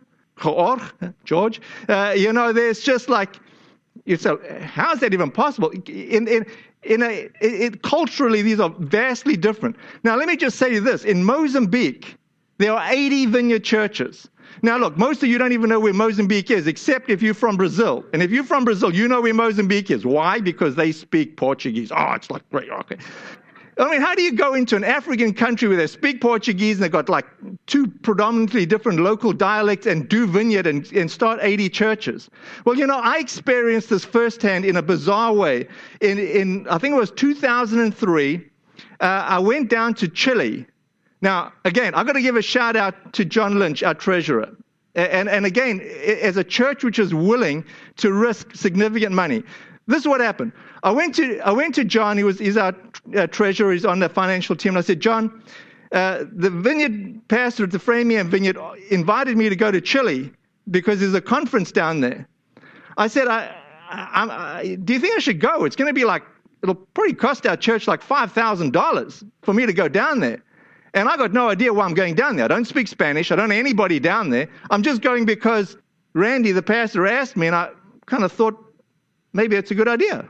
George, 1.26 1.62
uh, 1.90 2.14
you 2.16 2.34
know, 2.34 2.54
there's 2.54 2.82
just 2.82 3.10
like, 3.10 3.40
you 4.06 4.18
say, 4.18 4.36
how 4.62 4.94
is 4.94 5.00
that 5.00 5.14
even 5.14 5.32
possible? 5.32 5.70
In, 5.70 6.28
in, 6.28 6.46
in 6.84 7.04
a, 7.04 7.12
it, 7.14 7.34
it, 7.42 7.82
culturally, 7.84 8.42
these 8.42 8.60
are 8.60 8.74
vastly 8.80 9.38
different. 9.38 9.76
Now, 10.04 10.16
let 10.16 10.28
me 10.28 10.36
just 10.36 10.58
say 10.58 10.80
this. 10.80 11.06
In 11.06 11.24
Mozambique, 11.24 12.18
there 12.58 12.74
are 12.74 12.92
80 12.92 13.28
vineyard 13.28 13.64
churches. 13.64 14.28
Now, 14.62 14.78
look, 14.78 14.98
most 14.98 15.24
of 15.24 15.30
you 15.30 15.38
don't 15.38 15.52
even 15.52 15.70
know 15.70 15.80
where 15.80 15.94
Mozambique 15.94 16.52
is, 16.52 16.68
except 16.68 17.10
if 17.10 17.22
you're 17.22 17.34
from 17.34 17.58
Brazil. 17.58 18.06
And 18.14 18.22
if 18.22 18.32
you're 18.32 18.44
from 18.44 18.66
Brazil, 18.66 18.94
you 18.94 19.08
know 19.08 19.22
where 19.22 19.34
Mozambique 19.34 19.90
is. 19.90 20.06
Why? 20.06 20.40
Because 20.40 20.76
they 20.76 20.92
speak 20.92 21.38
Portuguese. 21.38 21.92
Oh, 21.92 22.14
it's 22.14 22.30
like 22.30 22.48
great. 22.50 22.70
Okay. 22.70 22.98
I 23.78 23.90
mean, 23.90 24.02
how 24.02 24.14
do 24.14 24.22
you 24.22 24.34
go 24.34 24.54
into 24.54 24.76
an 24.76 24.84
African 24.84 25.34
country 25.34 25.68
where 25.68 25.78
they 25.78 25.88
speak 25.88 26.22
Portuguese 26.22 26.78
and 26.78 26.84
they've 26.84 26.92
got 26.92 27.10
like 27.10 27.26
two 27.66 27.88
predominantly 27.88 28.66
different 28.66 29.00
local 29.00 29.34
dialects 29.34 29.88
and 29.88 30.08
do 30.08 30.28
vineyard 30.28 30.68
and, 30.68 30.92
and 30.94 31.10
start 31.10 31.40
80 31.42 31.70
churches? 31.70 32.30
Well, 32.66 32.78
you 32.78 32.86
know, 32.86 33.00
I 33.00 33.18
experienced 33.18 33.90
this 33.90 34.06
firsthand 34.06 34.66
in 34.66 34.78
a 34.78 34.82
bizarre 34.82 35.34
way. 35.34 35.68
In, 36.02 36.20
in 36.20 36.68
I 36.70 36.78
think 36.78 36.94
it 36.94 37.00
was 37.00 37.12
2003, 37.12 38.36
uh, 39.00 39.04
I 39.04 39.40
went 39.40 39.70
down 39.70 39.94
to 39.96 40.08
Chile 40.08 40.68
now, 41.24 41.54
again, 41.64 41.96
I've 41.96 42.06
got 42.06 42.14
to 42.14 42.22
give 42.22 42.36
a 42.36 42.42
shout 42.42 42.76
out 42.76 43.14
to 43.14 43.24
John 43.24 43.58
Lynch, 43.58 43.82
our 43.82 43.94
treasurer. 43.94 44.50
And, 44.94 45.30
and 45.30 45.46
again, 45.46 45.80
as 45.80 46.36
a 46.36 46.44
church 46.44 46.84
which 46.84 47.00
is 47.00 47.14
willing 47.14 47.64
to 47.96 48.12
risk 48.12 48.54
significant 48.54 49.16
money, 49.16 49.42
this 49.88 50.02
is 50.02 50.08
what 50.08 50.20
happened. 50.20 50.52
I 50.84 50.92
went 50.92 51.16
to, 51.16 51.40
I 51.40 51.54
went 51.54 51.76
to 51.76 51.86
John, 51.86 52.18
he 52.18 52.26
was, 52.26 52.40
he's 52.40 52.58
our 52.58 52.74
uh, 53.16 53.90
on 53.90 54.00
the 54.00 54.10
financial 54.14 54.56
team. 54.56 54.72
And 54.72 54.78
I 54.78 54.82
said, 54.82 55.00
John, 55.00 55.44
uh, 55.92 56.26
the 56.32 56.50
vineyard 56.50 57.22
pastor 57.28 57.66
at 57.66 57.72
the 57.72 57.80
Framingham 57.80 58.30
Vineyard 58.30 58.58
invited 58.90 59.38
me 59.38 59.50
to 59.50 59.56
go 59.56 59.72
to 59.72 59.82
Chile 59.82 60.32
because 60.72 61.00
there's 61.00 61.14
a 61.14 61.22
conference 61.22 61.72
down 61.72 62.02
there. 62.02 62.28
I 62.98 63.08
said, 63.08 63.28
I, 63.28 63.56
I, 63.90 64.60
I, 64.60 64.76
do 64.76 64.94
you 64.94 65.00
think 65.00 65.16
I 65.16 65.20
should 65.20 65.40
go? 65.40 65.66
It's 65.66 65.76
going 65.76 65.90
to 65.90 65.94
be 65.94 66.06
like, 66.06 66.24
it'll 66.62 66.76
probably 66.76 67.14
cost 67.14 67.46
our 67.46 67.58
church 67.58 67.88
like 67.88 68.02
$5,000 68.02 69.30
for 69.42 69.54
me 69.54 69.66
to 69.66 69.74
go 69.74 69.88
down 69.88 70.20
there. 70.20 70.42
And 70.94 71.10
I 71.10 71.18
got 71.18 71.34
no 71.34 71.50
idea 71.50 71.74
why 71.74 71.86
I'm 71.86 71.94
going 71.96 72.16
down 72.16 72.36
there. 72.36 72.46
I 72.46 72.48
don't 72.48 72.66
speak 72.66 72.88
Spanish. 72.88 73.32
I 73.32 73.36
don't 73.36 73.50
know 73.50 73.56
anybody 73.56 74.00
down 74.00 74.30
there. 74.30 74.48
I'm 74.70 74.84
just 74.84 75.02
going 75.02 75.26
because 75.26 75.76
Randy, 76.14 76.52
the 76.52 76.62
pastor, 76.62 77.08
asked 77.08 77.36
me, 77.36 77.48
and 77.48 77.56
I 77.56 77.72
kind 78.06 78.24
of 78.24 78.32
thought 78.32 78.56
maybe 79.34 79.56
it's 79.56 79.72
a 79.72 79.76
good 79.76 79.88
idea. 79.88 80.30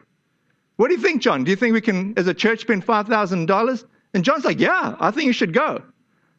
What 0.77 0.87
do 0.87 0.95
you 0.95 1.01
think, 1.01 1.21
John? 1.21 1.43
Do 1.43 1.51
you 1.51 1.55
think 1.55 1.73
we 1.73 1.81
can, 1.81 2.13
as 2.17 2.27
a 2.27 2.33
church, 2.33 2.61
spend 2.61 2.85
$5,000? 2.85 3.85
And 4.13 4.23
John's 4.23 4.45
like, 4.45 4.59
yeah, 4.59 4.95
I 4.99 5.11
think 5.11 5.25
you 5.27 5.33
should 5.33 5.53
go. 5.53 5.81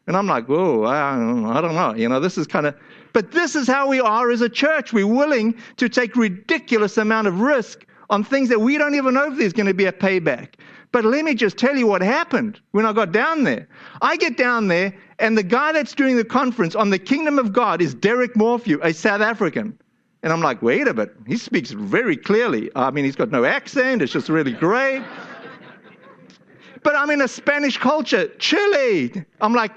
And 0.07 0.15
I'm 0.15 0.27
like, 0.27 0.47
whoa, 0.47 0.83
I, 0.83 1.13
I 1.13 1.61
don't 1.61 1.75
know. 1.75 1.93
You 1.95 2.09
know, 2.09 2.19
this 2.19 2.37
is 2.37 2.45
kind 2.45 2.67
of, 2.67 2.75
but 3.13 3.31
this 3.31 3.55
is 3.55 3.67
how 3.67 3.87
we 3.87 3.99
are 3.99 4.29
as 4.29 4.41
a 4.41 4.49
church. 4.49 4.93
We're 4.93 5.07
willing 5.07 5.55
to 5.77 5.89
take 5.89 6.15
ridiculous 6.15 6.97
amount 6.97 7.27
of 7.27 7.39
risk 7.39 7.85
on 8.09 8.23
things 8.23 8.49
that 8.49 8.59
we 8.59 8.77
don't 8.77 8.93
even 8.95 9.13
know 9.13 9.31
if 9.31 9.37
there's 9.37 9.53
going 9.53 9.65
to 9.65 9.73
be 9.73 9.85
a 9.85 9.91
payback. 9.91 10.55
But 10.91 11.05
let 11.05 11.25
me 11.25 11.33
just 11.33 11.57
tell 11.57 11.75
you 11.75 11.87
what 11.87 12.01
happened 12.01 12.59
when 12.71 12.85
I 12.85 12.93
got 12.93 13.11
down 13.11 13.43
there. 13.43 13.67
I 14.01 14.15
get 14.15 14.37
down 14.37 14.67
there, 14.67 14.93
and 15.19 15.37
the 15.37 15.43
guy 15.43 15.71
that's 15.71 15.93
doing 15.93 16.15
the 16.15 16.23
conference 16.23 16.75
on 16.75 16.89
the 16.89 16.99
kingdom 16.99 17.39
of 17.39 17.51
God 17.51 17.81
is 17.81 17.93
Derek 17.93 18.35
Morphew, 18.35 18.79
a 18.81 18.93
South 18.93 19.21
African. 19.21 19.77
And 20.25 20.33
I'm 20.33 20.41
like, 20.41 20.63
wait 20.63 20.87
a 20.87 20.93
bit. 20.93 21.15
He 21.27 21.37
speaks 21.37 21.69
very 21.69 22.17
clearly. 22.17 22.71
I 22.75 22.89
mean, 22.89 23.05
he's 23.05 23.15
got 23.15 23.29
no 23.29 23.45
accent. 23.45 24.01
It's 24.01 24.11
just 24.11 24.27
really 24.27 24.53
great. 24.53 25.03
but 26.81 26.95
I'm 26.95 27.11
in 27.11 27.21
a 27.21 27.27
Spanish 27.27 27.77
culture, 27.77 28.27
Chile. 28.39 29.23
I'm 29.39 29.53
like, 29.53 29.71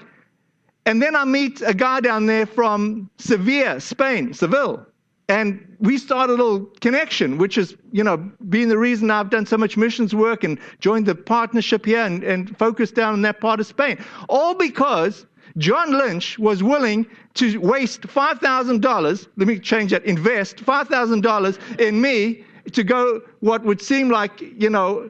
and 0.87 1.03
then 1.03 1.15
I 1.15 1.23
meet 1.23 1.61
a 1.61 1.75
guy 1.75 1.99
down 1.99 2.25
there 2.25 2.47
from 2.47 3.11
Sevilla, 3.19 3.79
Spain, 3.79 4.33
Seville. 4.33 4.83
And 5.27 5.77
we 5.77 5.99
start 5.99 6.31
a 6.31 6.33
little 6.33 6.61
connection, 6.81 7.37
which 7.37 7.55
is, 7.55 7.77
you 7.91 8.03
know, 8.03 8.17
being 8.49 8.69
the 8.69 8.77
reason 8.79 9.11
I've 9.11 9.29
done 9.29 9.45
so 9.45 9.55
much 9.55 9.77
missions 9.77 10.15
work 10.15 10.43
and 10.43 10.57
joined 10.79 11.05
the 11.05 11.13
partnership 11.13 11.85
here 11.85 12.01
and, 12.01 12.23
and 12.23 12.57
focused 12.57 12.95
down 12.95 13.13
in 13.13 13.21
that 13.21 13.39
part 13.39 13.59
of 13.59 13.67
Spain. 13.67 14.03
All 14.29 14.55
because 14.55 15.27
John 15.57 15.91
Lynch 15.91 16.37
was 16.39 16.63
willing 16.63 17.05
to 17.35 17.57
waste 17.59 18.01
$5,000, 18.01 19.27
let 19.37 19.47
me 19.47 19.59
change 19.59 19.91
that, 19.91 20.05
invest 20.05 20.57
$5,000 20.57 21.79
in 21.79 22.01
me 22.01 22.43
to 22.71 22.83
go 22.83 23.21
what 23.39 23.63
would 23.63 23.81
seem 23.81 24.09
like, 24.09 24.41
you 24.41 24.69
know, 24.69 25.09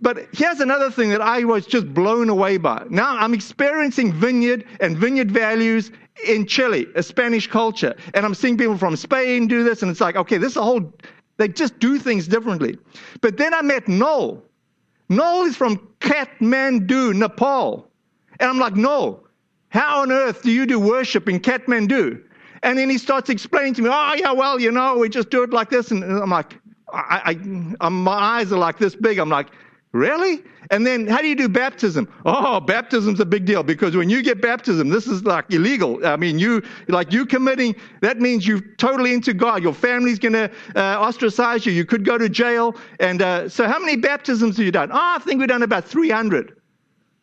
but 0.00 0.28
here's 0.32 0.60
another 0.60 0.90
thing 0.90 1.08
that 1.10 1.22
I 1.22 1.44
was 1.44 1.66
just 1.66 1.94
blown 1.94 2.28
away 2.28 2.58
by. 2.58 2.84
Now 2.90 3.16
I'm 3.16 3.32
experiencing 3.32 4.12
vineyard 4.12 4.66
and 4.80 4.98
vineyard 4.98 5.30
values 5.30 5.90
in 6.26 6.46
Chile, 6.46 6.86
a 6.94 7.02
Spanish 7.02 7.46
culture. 7.46 7.94
And 8.12 8.26
I'm 8.26 8.34
seeing 8.34 8.58
people 8.58 8.76
from 8.76 8.96
Spain 8.96 9.46
do 9.46 9.64
this, 9.64 9.82
and 9.82 9.90
it's 9.90 10.02
like, 10.02 10.16
okay, 10.16 10.36
this 10.36 10.52
is 10.52 10.56
a 10.58 10.62
whole, 10.62 10.92
they 11.38 11.48
just 11.48 11.78
do 11.78 11.98
things 11.98 12.28
differently. 12.28 12.78
But 13.22 13.38
then 13.38 13.54
I 13.54 13.62
met 13.62 13.88
Noel. 13.88 14.42
Noel 15.08 15.42
is 15.42 15.56
from 15.56 15.78
Kathmandu, 16.00 17.14
Nepal. 17.14 17.88
And 18.40 18.50
I'm 18.50 18.58
like, 18.58 18.76
Noel, 18.76 19.23
how 19.74 20.02
on 20.02 20.12
earth 20.12 20.42
do 20.42 20.50
you 20.50 20.64
do 20.66 20.80
worship 20.80 21.28
in 21.28 21.40
Kathmandu? 21.40 22.22
And 22.62 22.78
then 22.78 22.88
he 22.88 22.96
starts 22.96 23.28
explaining 23.28 23.74
to 23.74 23.82
me, 23.82 23.90
oh, 23.92 24.14
yeah, 24.14 24.32
well, 24.32 24.58
you 24.58 24.70
know, 24.70 24.96
we 24.96 25.10
just 25.10 25.28
do 25.28 25.42
it 25.42 25.50
like 25.50 25.68
this. 25.68 25.90
And 25.90 26.02
I'm 26.02 26.30
like, 26.30 26.58
I, 26.90 27.38
I, 27.80 27.88
my 27.90 28.12
eyes 28.12 28.52
are 28.52 28.58
like 28.58 28.78
this 28.78 28.94
big. 28.94 29.18
I'm 29.18 29.28
like, 29.28 29.48
Really? 29.94 30.42
And 30.72 30.84
then 30.84 31.06
how 31.06 31.20
do 31.20 31.28
you 31.28 31.36
do 31.36 31.48
baptism? 31.48 32.12
Oh, 32.26 32.58
baptism's 32.58 33.20
a 33.20 33.24
big 33.24 33.44
deal 33.44 33.62
because 33.62 33.94
when 33.94 34.10
you 34.10 34.22
get 34.24 34.42
baptism, 34.42 34.88
this 34.88 35.06
is 35.06 35.22
like 35.22 35.52
illegal. 35.52 36.04
I 36.04 36.16
mean, 36.16 36.36
you 36.36 36.64
like 36.88 37.12
you 37.12 37.24
committing. 37.24 37.76
That 38.00 38.18
means 38.18 38.44
you're 38.44 38.60
totally 38.76 39.14
into 39.14 39.32
God. 39.32 39.62
Your 39.62 39.72
family's 39.72 40.18
to 40.18 40.50
uh, 40.74 40.80
ostracize 40.80 41.64
you. 41.64 41.72
You 41.72 41.84
could 41.84 42.04
go 42.04 42.18
to 42.18 42.28
jail. 42.28 42.74
And 42.98 43.22
uh, 43.22 43.48
so, 43.48 43.68
how 43.68 43.78
many 43.78 43.94
baptisms 43.94 44.56
have 44.56 44.66
you 44.66 44.72
done? 44.72 44.90
Oh, 44.90 44.98
I 44.98 45.20
think 45.20 45.38
we've 45.38 45.48
done 45.48 45.62
about 45.62 45.84
300. 45.84 46.60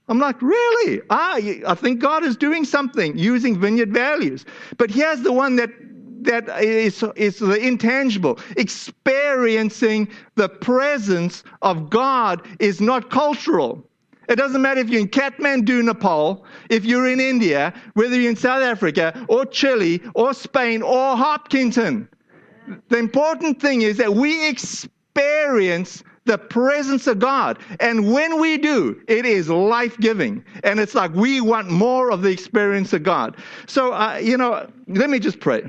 I'm 0.07 0.19
like, 0.19 0.41
really? 0.41 1.01
Ah, 1.09 1.35
I 1.35 1.75
think 1.75 1.99
God 1.99 2.23
is 2.23 2.35
doing 2.35 2.65
something 2.65 3.17
using 3.17 3.59
vineyard 3.59 3.93
values. 3.93 4.45
But 4.77 4.91
here's 4.91 5.21
the 5.21 5.31
one 5.31 5.55
that 5.55 5.69
that 6.23 6.63
is, 6.63 7.03
is 7.15 7.39
the 7.39 7.55
intangible. 7.55 8.39
Experiencing 8.57 10.07
the 10.35 10.49
presence 10.49 11.43
of 11.61 11.89
God 11.89 12.45
is 12.59 12.79
not 12.79 13.09
cultural. 13.09 13.83
It 14.29 14.35
doesn't 14.35 14.61
matter 14.61 14.79
if 14.79 14.89
you're 14.89 15.01
in 15.01 15.09
Kathmandu, 15.09 15.83
Nepal, 15.83 16.45
if 16.69 16.85
you're 16.85 17.07
in 17.07 17.19
India, 17.19 17.73
whether 17.95 18.19
you're 18.19 18.29
in 18.29 18.35
South 18.37 18.61
Africa 18.63 19.25
or 19.27 19.45
Chile 19.45 20.01
or 20.13 20.33
Spain 20.33 20.81
or 20.81 21.17
Hopkinton. 21.17 22.07
The 22.89 22.97
important 22.97 23.59
thing 23.59 23.81
is 23.81 23.97
that 23.97 24.13
we 24.13 24.47
experience 24.47 26.03
the 26.25 26.37
presence 26.37 27.07
of 27.07 27.19
God. 27.19 27.59
And 27.79 28.13
when 28.13 28.39
we 28.39 28.57
do, 28.57 29.01
it 29.07 29.25
is 29.25 29.49
life 29.49 29.97
giving. 29.97 30.43
And 30.63 30.79
it's 30.79 30.95
like 30.95 31.13
we 31.13 31.41
want 31.41 31.69
more 31.69 32.11
of 32.11 32.21
the 32.21 32.29
experience 32.29 32.93
of 32.93 33.03
God. 33.03 33.37
So, 33.67 33.93
uh, 33.93 34.17
you 34.21 34.37
know, 34.37 34.69
let 34.87 35.09
me 35.09 35.19
just 35.19 35.39
pray. 35.39 35.63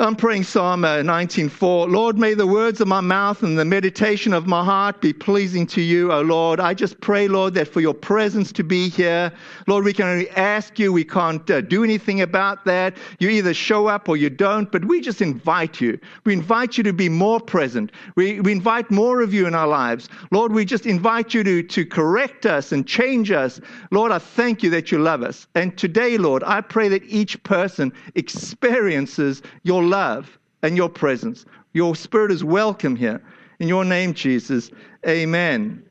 I'm 0.00 0.16
praying 0.16 0.44
Psalm 0.44 0.80
19:4. 0.80 1.84
Uh, 1.84 1.86
Lord, 1.86 2.16
may 2.18 2.32
the 2.32 2.46
words 2.46 2.80
of 2.80 2.88
my 2.88 3.02
mouth 3.02 3.42
and 3.42 3.58
the 3.58 3.66
meditation 3.66 4.32
of 4.32 4.46
my 4.46 4.64
heart 4.64 5.02
be 5.02 5.12
pleasing 5.12 5.66
to 5.66 5.82
you, 5.82 6.10
O 6.10 6.22
Lord. 6.22 6.58
I 6.58 6.72
just 6.72 6.98
pray, 7.02 7.28
Lord, 7.28 7.52
that 7.52 7.68
for 7.68 7.82
your 7.82 7.92
presence 7.92 8.50
to 8.52 8.64
be 8.64 8.88
here. 8.88 9.30
Lord, 9.66 9.84
we 9.84 9.92
can 9.92 10.06
only 10.06 10.30
ask 10.30 10.78
you. 10.78 10.90
We 10.90 11.04
can't 11.04 11.48
uh, 11.50 11.60
do 11.60 11.84
anything 11.84 12.22
about 12.22 12.64
that. 12.64 12.96
You 13.18 13.28
either 13.28 13.52
show 13.52 13.88
up 13.88 14.08
or 14.08 14.16
you 14.16 14.30
don't, 14.30 14.72
but 14.72 14.86
we 14.86 15.02
just 15.02 15.20
invite 15.20 15.82
you. 15.82 15.98
We 16.24 16.32
invite 16.32 16.78
you 16.78 16.84
to 16.84 16.94
be 16.94 17.10
more 17.10 17.38
present. 17.38 17.92
We, 18.16 18.40
we 18.40 18.52
invite 18.52 18.90
more 18.90 19.20
of 19.20 19.34
you 19.34 19.46
in 19.46 19.54
our 19.54 19.68
lives. 19.68 20.08
Lord, 20.30 20.50
we 20.50 20.64
just 20.64 20.86
invite 20.86 21.34
you 21.34 21.44
to, 21.44 21.62
to 21.62 21.84
correct 21.84 22.46
us 22.46 22.72
and 22.72 22.86
change 22.86 23.30
us. 23.30 23.60
Lord, 23.90 24.12
I 24.12 24.18
thank 24.18 24.62
you 24.62 24.70
that 24.70 24.90
you 24.90 24.98
love 24.98 25.22
us. 25.22 25.46
And 25.54 25.76
today, 25.76 26.16
Lord, 26.16 26.42
I 26.46 26.62
pray 26.62 26.88
that 26.88 27.04
each 27.04 27.42
person 27.42 27.92
experiences 28.14 29.42
your 29.62 29.89
love 29.90 30.38
and 30.62 30.76
your 30.76 30.88
presence. 30.88 31.44
Your 31.72 31.94
spirit 31.94 32.30
is 32.30 32.42
welcome 32.42 32.96
here. 32.96 33.22
In 33.58 33.68
your 33.68 33.84
name, 33.84 34.14
Jesus. 34.14 34.70
Amen. 35.06 35.82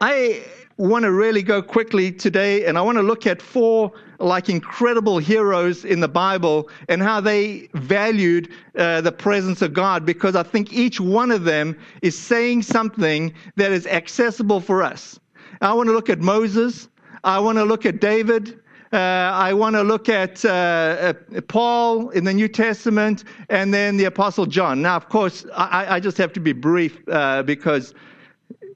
I 0.00 0.42
want 0.78 1.04
to 1.04 1.12
really 1.12 1.42
go 1.42 1.62
quickly 1.62 2.12
today 2.12 2.66
and 2.66 2.76
I 2.76 2.82
want 2.82 2.98
to 2.98 3.02
look 3.02 3.26
at 3.26 3.40
four 3.40 3.92
like 4.18 4.48
incredible 4.48 5.18
heroes 5.18 5.84
in 5.84 6.00
the 6.00 6.08
Bible 6.08 6.68
and 6.88 7.02
how 7.02 7.20
they 7.20 7.68
valued 7.74 8.50
uh, 8.76 9.00
the 9.00 9.12
presence 9.12 9.62
of 9.62 9.72
God 9.72 10.04
because 10.04 10.36
I 10.36 10.42
think 10.42 10.72
each 10.72 11.00
one 11.00 11.30
of 11.30 11.44
them 11.44 11.78
is 12.02 12.18
saying 12.18 12.62
something 12.62 13.32
that 13.56 13.72
is 13.72 13.86
accessible 13.86 14.60
for 14.60 14.82
us. 14.82 15.18
I 15.60 15.72
want 15.72 15.88
to 15.88 15.92
look 15.92 16.10
at 16.10 16.20
Moses. 16.20 16.88
I 17.24 17.38
want 17.38 17.58
to 17.58 17.64
look 17.64 17.86
at 17.86 18.00
David. 18.00 18.60
Uh, 18.96 19.30
I 19.34 19.52
want 19.52 19.76
to 19.76 19.82
look 19.82 20.08
at 20.08 20.42
uh, 20.42 20.48
uh, 20.48 21.40
Paul 21.48 22.08
in 22.10 22.24
the 22.24 22.32
New 22.32 22.48
Testament 22.48 23.24
and 23.50 23.74
then 23.74 23.98
the 23.98 24.06
Apostle 24.06 24.46
John. 24.46 24.80
Now, 24.80 24.96
of 24.96 25.10
course, 25.10 25.44
I, 25.54 25.96
I 25.96 26.00
just 26.00 26.16
have 26.16 26.32
to 26.32 26.40
be 26.40 26.54
brief 26.54 27.04
because 27.44 27.92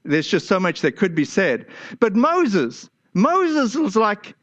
there's 0.03 0.27
just 0.27 0.47
so 0.47 0.59
much 0.59 0.81
that 0.81 0.91
could 0.91 1.15
be 1.15 1.25
said. 1.25 1.65
But 1.99 2.15
Moses, 2.15 2.87
Moses 3.15 3.75
was 3.75 3.95
like 3.95 4.35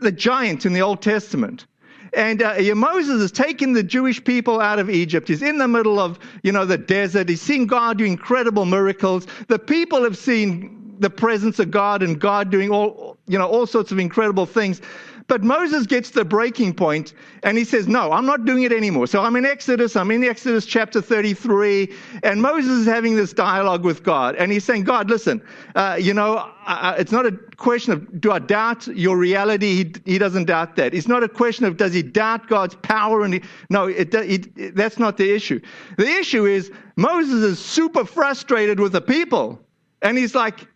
the 0.00 0.12
giant 0.12 0.66
in 0.66 0.72
the 0.72 0.82
Old 0.82 1.02
Testament. 1.02 1.66
And 2.12 2.40
uh, 2.40 2.54
Moses 2.76 3.20
has 3.20 3.32
taken 3.32 3.72
the 3.72 3.82
Jewish 3.82 4.22
people 4.22 4.60
out 4.60 4.78
of 4.78 4.88
Egypt. 4.88 5.26
He's 5.26 5.42
in 5.42 5.58
the 5.58 5.66
middle 5.66 5.98
of, 5.98 6.20
you 6.44 6.52
know, 6.52 6.64
the 6.64 6.78
desert. 6.78 7.28
He's 7.28 7.42
seen 7.42 7.66
God 7.66 7.98
do 7.98 8.04
incredible 8.04 8.66
miracles. 8.66 9.26
The 9.48 9.58
people 9.58 10.04
have 10.04 10.16
seen 10.16 10.96
the 11.00 11.10
presence 11.10 11.58
of 11.58 11.72
God 11.72 12.04
and 12.04 12.20
God 12.20 12.50
doing 12.50 12.70
all, 12.70 13.16
you 13.26 13.36
know, 13.36 13.48
all 13.48 13.66
sorts 13.66 13.90
of 13.90 13.98
incredible 13.98 14.46
things. 14.46 14.80
But 15.26 15.42
Moses 15.42 15.86
gets 15.86 16.10
to 16.10 16.16
the 16.16 16.24
breaking 16.24 16.74
point 16.74 17.14
and 17.42 17.56
he 17.56 17.64
says, 17.64 17.88
No, 17.88 18.12
I'm 18.12 18.26
not 18.26 18.44
doing 18.44 18.62
it 18.64 18.72
anymore. 18.72 19.06
So 19.06 19.22
I'm 19.22 19.36
in 19.36 19.46
Exodus, 19.46 19.96
I'm 19.96 20.10
in 20.10 20.22
Exodus 20.22 20.66
chapter 20.66 21.00
33, 21.00 21.92
and 22.22 22.42
Moses 22.42 22.70
is 22.70 22.86
having 22.86 23.16
this 23.16 23.32
dialogue 23.32 23.84
with 23.84 24.02
God. 24.02 24.34
And 24.36 24.52
he's 24.52 24.64
saying, 24.64 24.84
God, 24.84 25.08
listen, 25.08 25.42
uh, 25.74 25.96
you 25.98 26.12
know, 26.12 26.50
it's 26.98 27.12
not 27.12 27.26
a 27.26 27.32
question 27.56 27.92
of 27.94 28.20
do 28.20 28.32
I 28.32 28.38
doubt 28.38 28.86
your 28.88 29.16
reality? 29.16 29.84
He, 29.84 30.12
he, 30.12 30.18
doesn't 30.18 30.44
doubt 30.44 30.76
that. 30.76 30.92
It's 30.92 31.08
not 31.08 31.22
a 31.22 31.28
question 31.28 31.64
of 31.64 31.76
does 31.76 31.94
he 31.94 32.02
doubt 32.02 32.48
God's 32.48 32.74
power? 32.76 33.24
And 33.24 33.34
he, 33.34 33.42
no, 33.70 33.86
it, 33.86 34.12
it, 34.14 34.46
it, 34.56 34.74
that's 34.76 34.98
not 34.98 35.16
the 35.16 35.34
issue. 35.34 35.60
The 35.96 36.06
issue 36.06 36.44
is 36.44 36.70
Moses 36.96 37.42
is 37.42 37.58
super 37.58 38.04
frustrated 38.04 38.78
with 38.78 38.92
the 38.92 39.00
people. 39.00 39.60
And 40.02 40.18
he's 40.18 40.34
like, 40.34 40.68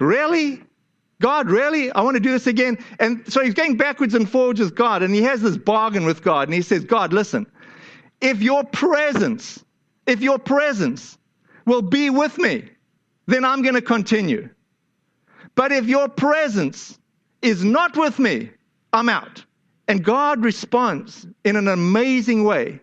Really? 0.00 0.62
God, 1.22 1.48
really? 1.48 1.90
I 1.92 2.02
want 2.02 2.16
to 2.16 2.20
do 2.20 2.32
this 2.32 2.48
again. 2.48 2.76
And 2.98 3.22
so 3.32 3.42
he's 3.42 3.54
going 3.54 3.76
backwards 3.76 4.14
and 4.14 4.28
forwards 4.28 4.58
with 4.60 4.74
God, 4.74 5.02
and 5.02 5.14
he 5.14 5.22
has 5.22 5.40
this 5.40 5.56
bargain 5.56 6.04
with 6.04 6.20
God, 6.20 6.48
and 6.48 6.54
he 6.54 6.62
says, 6.62 6.84
God, 6.84 7.12
listen, 7.12 7.46
if 8.20 8.42
your 8.42 8.64
presence, 8.64 9.64
if 10.06 10.20
your 10.20 10.38
presence 10.38 11.16
will 11.64 11.80
be 11.80 12.10
with 12.10 12.38
me, 12.38 12.68
then 13.26 13.44
I'm 13.44 13.62
going 13.62 13.76
to 13.76 13.82
continue. 13.82 14.50
But 15.54 15.70
if 15.70 15.86
your 15.86 16.08
presence 16.08 16.98
is 17.40 17.62
not 17.62 17.96
with 17.96 18.18
me, 18.18 18.50
I'm 18.92 19.08
out. 19.08 19.44
And 19.86 20.04
God 20.04 20.44
responds 20.44 21.26
in 21.44 21.54
an 21.54 21.68
amazing 21.68 22.42
way. 22.42 22.80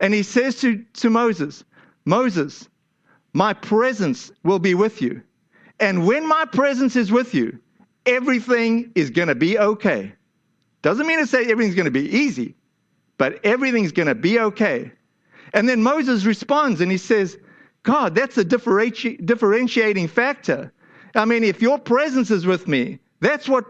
And 0.00 0.14
he 0.14 0.22
says 0.22 0.60
to, 0.60 0.84
to 0.94 1.10
Moses, 1.10 1.64
Moses, 2.04 2.68
my 3.32 3.52
presence 3.52 4.30
will 4.44 4.60
be 4.60 4.74
with 4.74 5.02
you. 5.02 5.22
And 5.80 6.06
when 6.06 6.26
my 6.28 6.44
presence 6.44 6.94
is 6.94 7.10
with 7.10 7.34
you, 7.34 7.58
everything 8.10 8.92
is 8.94 9.10
going 9.10 9.28
to 9.28 9.34
be 9.34 9.58
okay. 9.58 10.12
Doesn't 10.82 11.06
mean 11.06 11.18
to 11.18 11.26
say 11.26 11.44
everything's 11.50 11.74
going 11.74 11.86
to 11.86 11.90
be 11.90 12.08
easy, 12.08 12.54
but 13.18 13.44
everything's 13.44 13.92
going 13.92 14.08
to 14.08 14.14
be 14.14 14.38
okay. 14.38 14.90
And 15.52 15.68
then 15.68 15.82
Moses 15.82 16.24
responds 16.24 16.80
and 16.80 16.90
he 16.90 16.98
says, 16.98 17.38
God, 17.82 18.14
that's 18.14 18.38
a 18.38 18.44
differenti- 18.44 19.24
differentiating 19.24 20.08
factor. 20.08 20.72
I 21.14 21.24
mean, 21.24 21.44
if 21.44 21.60
your 21.60 21.78
presence 21.78 22.30
is 22.30 22.46
with 22.46 22.68
me, 22.68 22.98
that's 23.20 23.48
what 23.48 23.64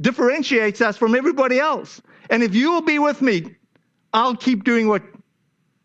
differentiates 0.00 0.80
us 0.80 0.96
from 0.96 1.14
everybody 1.14 1.58
else. 1.58 2.00
And 2.30 2.42
if 2.42 2.54
you 2.54 2.72
will 2.72 2.82
be 2.82 2.98
with 2.98 3.20
me, 3.20 3.54
I'll 4.12 4.36
keep 4.36 4.64
doing 4.64 4.88
what 4.88 5.02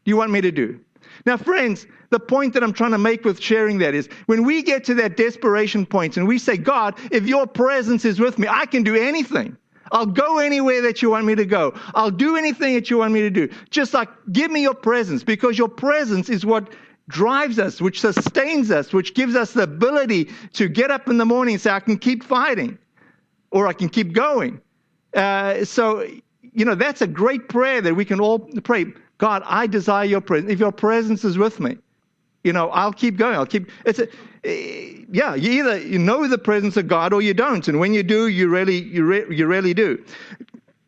you 0.05 0.17
want 0.17 0.31
me 0.31 0.41
to 0.41 0.51
do. 0.51 0.79
Now, 1.25 1.37
friends, 1.37 1.87
the 2.09 2.19
point 2.19 2.53
that 2.53 2.63
I'm 2.63 2.73
trying 2.73 2.91
to 2.91 2.97
make 2.97 3.23
with 3.25 3.41
sharing 3.41 3.77
that 3.79 3.93
is 3.93 4.09
when 4.25 4.43
we 4.43 4.63
get 4.63 4.83
to 4.85 4.93
that 4.95 5.17
desperation 5.17 5.85
point 5.85 6.17
and 6.17 6.27
we 6.27 6.37
say, 6.37 6.57
God, 6.57 6.99
if 7.11 7.25
your 7.25 7.47
presence 7.47 8.05
is 8.05 8.19
with 8.19 8.37
me, 8.37 8.47
I 8.47 8.65
can 8.65 8.83
do 8.83 8.95
anything. 8.95 9.57
I'll 9.91 10.05
go 10.05 10.39
anywhere 10.39 10.81
that 10.83 11.01
you 11.01 11.09
want 11.09 11.25
me 11.25 11.35
to 11.35 11.45
go. 11.45 11.73
I'll 11.93 12.11
do 12.11 12.37
anything 12.37 12.75
that 12.75 12.89
you 12.89 12.97
want 12.97 13.13
me 13.13 13.21
to 13.21 13.29
do. 13.29 13.49
Just 13.69 13.93
like 13.93 14.09
give 14.31 14.51
me 14.51 14.61
your 14.61 14.73
presence 14.73 15.23
because 15.23 15.57
your 15.57 15.67
presence 15.67 16.29
is 16.29 16.45
what 16.45 16.69
drives 17.09 17.59
us, 17.59 17.81
which 17.81 17.99
sustains 17.99 18.71
us, 18.71 18.93
which 18.93 19.13
gives 19.13 19.35
us 19.35 19.53
the 19.53 19.63
ability 19.63 20.29
to 20.53 20.69
get 20.69 20.91
up 20.91 21.09
in 21.09 21.17
the 21.17 21.25
morning 21.25 21.55
and 21.55 21.61
say, 21.61 21.71
I 21.71 21.81
can 21.81 21.97
keep 21.97 22.23
fighting 22.23 22.77
or 23.51 23.67
I 23.67 23.73
can 23.73 23.89
keep 23.89 24.13
going. 24.13 24.61
Uh, 25.13 25.65
so, 25.65 26.07
you 26.41 26.63
know, 26.65 26.75
that's 26.75 27.01
a 27.01 27.07
great 27.07 27.49
prayer 27.49 27.81
that 27.81 27.93
we 27.93 28.05
can 28.05 28.19
all 28.19 28.39
pray. 28.63 28.85
God, 29.21 29.43
I 29.45 29.67
desire 29.67 30.05
your 30.05 30.19
presence. 30.19 30.51
If 30.51 30.59
your 30.59 30.71
presence 30.71 31.23
is 31.23 31.37
with 31.37 31.59
me, 31.59 31.77
you 32.43 32.51
know, 32.51 32.71
I'll 32.71 32.91
keep 32.91 33.17
going. 33.17 33.35
I'll 33.35 33.45
keep. 33.45 33.69
It's 33.85 33.99
a, 33.99 34.07
eh, 34.43 35.05
yeah. 35.11 35.35
You 35.35 35.51
either 35.51 35.77
you 35.77 35.99
know 35.99 36.27
the 36.27 36.39
presence 36.39 36.75
of 36.75 36.87
God 36.87 37.13
or 37.13 37.21
you 37.21 37.35
don't, 37.35 37.67
and 37.67 37.79
when 37.79 37.93
you 37.93 38.01
do, 38.01 38.29
you 38.29 38.49
really, 38.49 38.81
you, 38.81 39.05
re, 39.05 39.23
you 39.29 39.45
really 39.45 39.75
do. 39.75 40.03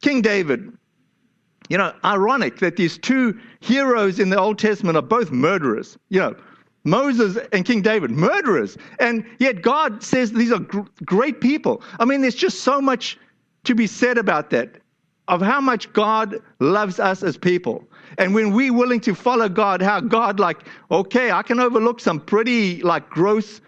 King 0.02 0.24
David. 0.24 0.76
You 1.69 1.78
know, 1.78 1.93
ironic 2.04 2.58
that 2.58 2.76
these 2.76 2.98
two 2.98 3.39
heroes 3.60 4.19
in 4.19 4.32
the 4.32 4.39
Old 4.39 4.58
Testament 4.58 4.98
are 4.98 5.04
both 5.04 5.30
murderers. 5.32 5.96
You 6.10 6.19
know, 6.22 6.36
Moses 6.86 7.38
and 7.54 7.63
King 7.65 7.84
David, 7.84 8.10
murderers, 8.10 8.78
and 9.00 9.24
yet 9.38 9.62
God 9.62 10.02
says 10.02 10.32
these 10.32 10.52
are 10.52 10.60
gr- 10.60 10.82
great 11.06 11.39
people. 11.39 11.84
I 12.00 12.06
mean, 12.06 12.22
there's 12.22 12.36
just 12.36 12.62
so 12.62 12.82
much 12.82 13.17
to 13.65 13.76
be 13.76 13.86
said 13.86 14.17
about 14.17 14.50
that, 14.50 14.72
of 15.28 15.39
how 15.39 15.62
much 15.62 15.93
God 15.93 16.41
loves 16.60 17.00
us 17.00 17.22
as 17.22 17.38
people. 17.38 17.88
And 18.17 18.34
when 18.34 18.54
we're 18.54 18.73
willing 18.73 18.99
to 19.02 19.15
follow 19.15 19.49
God, 19.49 19.82
how 19.82 19.99
God, 19.99 20.39
like, 20.39 20.60
okay, 20.91 21.32
I 21.32 21.41
can 21.41 21.60
overlook 21.60 21.99
some 21.99 22.19
pretty, 22.19 22.82
like, 22.82 23.10
gross 23.10 23.62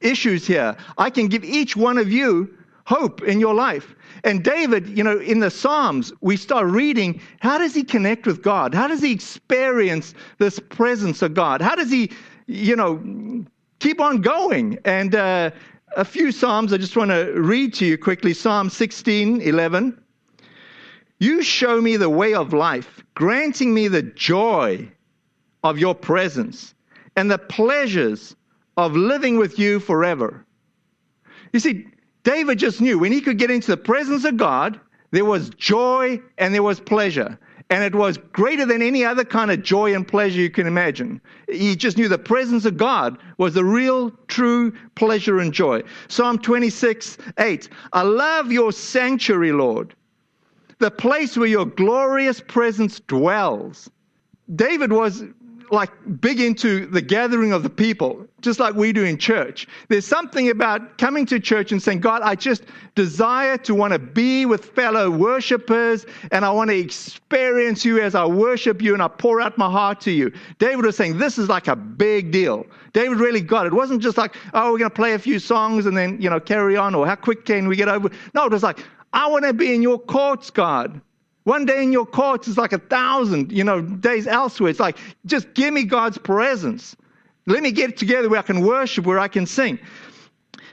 issues 0.00 0.46
here. 0.46 0.76
I 0.98 1.10
can 1.10 1.28
give 1.28 1.44
each 1.44 1.76
one 1.76 1.98
of 1.98 2.10
you 2.10 2.56
hope 2.84 3.22
in 3.22 3.40
your 3.40 3.54
life. 3.54 3.94
And 4.24 4.42
David, 4.42 4.96
you 4.96 5.04
know, 5.04 5.18
in 5.18 5.40
the 5.40 5.50
Psalms, 5.50 6.12
we 6.20 6.36
start 6.36 6.66
reading 6.66 7.20
how 7.40 7.58
does 7.58 7.74
he 7.74 7.84
connect 7.84 8.26
with 8.26 8.42
God? 8.42 8.74
How 8.74 8.86
does 8.86 9.02
he 9.02 9.12
experience 9.12 10.14
this 10.38 10.58
presence 10.58 11.22
of 11.22 11.34
God? 11.34 11.60
How 11.60 11.74
does 11.74 11.90
he, 11.90 12.10
you 12.46 12.76
know, 12.76 13.44
keep 13.80 14.00
on 14.00 14.20
going? 14.20 14.78
And 14.84 15.14
uh, 15.14 15.50
a 15.96 16.04
few 16.04 16.32
Psalms 16.32 16.72
I 16.72 16.76
just 16.76 16.96
want 16.96 17.10
to 17.10 17.32
read 17.34 17.74
to 17.74 17.86
you 17.86 17.98
quickly 17.98 18.32
Psalm 18.34 18.70
16, 18.70 19.40
11. 19.40 20.00
You 21.18 21.42
show 21.42 21.80
me 21.80 21.96
the 21.96 22.10
way 22.10 22.34
of 22.34 22.52
life, 22.52 23.02
granting 23.14 23.72
me 23.72 23.88
the 23.88 24.02
joy 24.02 24.90
of 25.64 25.78
your 25.78 25.94
presence 25.94 26.74
and 27.16 27.30
the 27.30 27.38
pleasures 27.38 28.36
of 28.76 28.94
living 28.94 29.38
with 29.38 29.58
you 29.58 29.80
forever. 29.80 30.44
You 31.54 31.60
see, 31.60 31.86
David 32.22 32.58
just 32.58 32.82
knew 32.82 32.98
when 32.98 33.12
he 33.12 33.22
could 33.22 33.38
get 33.38 33.50
into 33.50 33.68
the 33.68 33.78
presence 33.78 34.24
of 34.26 34.36
God, 34.36 34.78
there 35.10 35.24
was 35.24 35.48
joy 35.50 36.20
and 36.36 36.52
there 36.52 36.62
was 36.62 36.80
pleasure. 36.80 37.38
And 37.70 37.82
it 37.82 37.94
was 37.94 38.18
greater 38.18 38.66
than 38.66 38.82
any 38.82 39.04
other 39.04 39.24
kind 39.24 39.50
of 39.50 39.62
joy 39.62 39.94
and 39.94 40.06
pleasure 40.06 40.40
you 40.40 40.50
can 40.50 40.66
imagine. 40.66 41.20
He 41.48 41.74
just 41.74 41.96
knew 41.96 42.08
the 42.08 42.18
presence 42.18 42.64
of 42.64 42.76
God 42.76 43.18
was 43.38 43.54
the 43.54 43.64
real, 43.64 44.10
true 44.28 44.72
pleasure 44.94 45.40
and 45.40 45.52
joy. 45.52 45.82
Psalm 46.08 46.38
26, 46.38 47.16
8. 47.38 47.68
I 47.92 48.02
love 48.02 48.52
your 48.52 48.70
sanctuary, 48.70 49.52
Lord 49.52 49.94
the 50.78 50.90
place 50.90 51.36
where 51.36 51.48
your 51.48 51.66
glorious 51.66 52.40
presence 52.40 53.00
dwells. 53.00 53.90
David 54.54 54.92
was 54.92 55.24
like 55.70 55.90
big 56.20 56.40
into 56.40 56.86
the 56.86 57.00
gathering 57.00 57.52
of 57.52 57.62
the 57.62 57.70
people. 57.70 58.26
just 58.42 58.60
like 58.60 58.74
we 58.74 58.92
do 58.92 59.02
in 59.02 59.18
church. 59.18 59.66
There's 59.88 60.06
something 60.06 60.48
about 60.50 60.98
coming 60.98 61.26
to 61.26 61.40
church 61.40 61.72
and 61.72 61.82
saying, 61.82 62.00
God, 62.00 62.22
I 62.22 62.36
just 62.36 62.62
desire 62.94 63.56
to 63.58 63.74
want 63.74 63.92
to 63.92 63.98
be 63.98 64.46
with 64.46 64.66
fellow 64.66 65.10
worshipers 65.10 66.06
and 66.30 66.44
I 66.44 66.50
want 66.52 66.70
to 66.70 66.78
experience 66.78 67.84
you 67.84 68.00
as 68.00 68.14
I 68.14 68.24
worship 68.24 68.80
you 68.80 68.94
and 68.94 69.02
I 69.02 69.08
pour 69.08 69.40
out 69.40 69.58
my 69.58 69.68
heart 69.68 70.00
to 70.02 70.12
you. 70.12 70.32
David 70.58 70.84
was 70.84 70.96
saying, 70.96 71.18
This 71.18 71.38
is 71.38 71.48
like 71.48 71.66
a 71.66 71.74
big 71.74 72.30
deal. 72.30 72.66
David 72.92 73.18
really 73.18 73.40
got 73.40 73.66
it. 73.66 73.72
It 73.72 73.76
wasn't 73.76 74.00
just 74.00 74.16
like, 74.16 74.36
oh, 74.54 74.72
we're 74.72 74.78
going 74.78 74.90
to 74.90 74.96
play 74.96 75.12
a 75.14 75.18
few 75.18 75.38
songs 75.38 75.84
and 75.84 75.96
then, 75.96 76.18
you 76.20 76.30
know, 76.30 76.40
carry 76.40 76.76
on 76.76 76.94
or 76.94 77.06
how 77.06 77.14
quick 77.14 77.44
can 77.44 77.68
we 77.68 77.76
get 77.76 77.88
over. 77.88 78.10
No, 78.32 78.46
it 78.46 78.52
was 78.52 78.62
like, 78.62 78.78
I 79.12 79.26
want 79.28 79.44
to 79.44 79.52
be 79.52 79.74
in 79.74 79.82
your 79.82 79.98
courts, 79.98 80.50
God. 80.50 81.00
One 81.44 81.64
day 81.64 81.82
in 81.82 81.92
your 81.92 82.06
courts 82.06 82.48
is 82.48 82.58
like 82.58 82.72
a 82.72 82.78
thousand, 82.78 83.52
you 83.52 83.62
know, 83.62 83.80
days 83.80 84.26
elsewhere. 84.26 84.70
It's 84.70 84.80
like, 84.80 84.98
just 85.26 85.54
give 85.54 85.72
me 85.72 85.84
God's 85.84 86.18
presence. 86.18 86.96
Let 87.46 87.62
me 87.62 87.70
get 87.70 87.96
together 87.96 88.28
where 88.28 88.40
I 88.40 88.42
can 88.42 88.60
worship, 88.62 89.06
where 89.06 89.20
I 89.20 89.28
can 89.28 89.46
sing. 89.46 89.78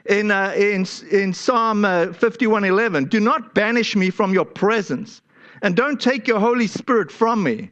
In, 0.05 0.31
uh, 0.31 0.53
in, 0.57 0.85
in 1.11 1.33
Psalm 1.33 1.85
uh, 1.85 2.07
51:11, 2.07 3.09
do 3.09 3.19
not 3.19 3.53
banish 3.53 3.95
me 3.95 4.09
from 4.09 4.33
your 4.33 4.45
presence, 4.45 5.21
and 5.61 5.75
don't 5.75 6.01
take 6.01 6.27
your 6.27 6.39
Holy 6.39 6.67
Spirit 6.67 7.11
from 7.11 7.43
me. 7.43 7.71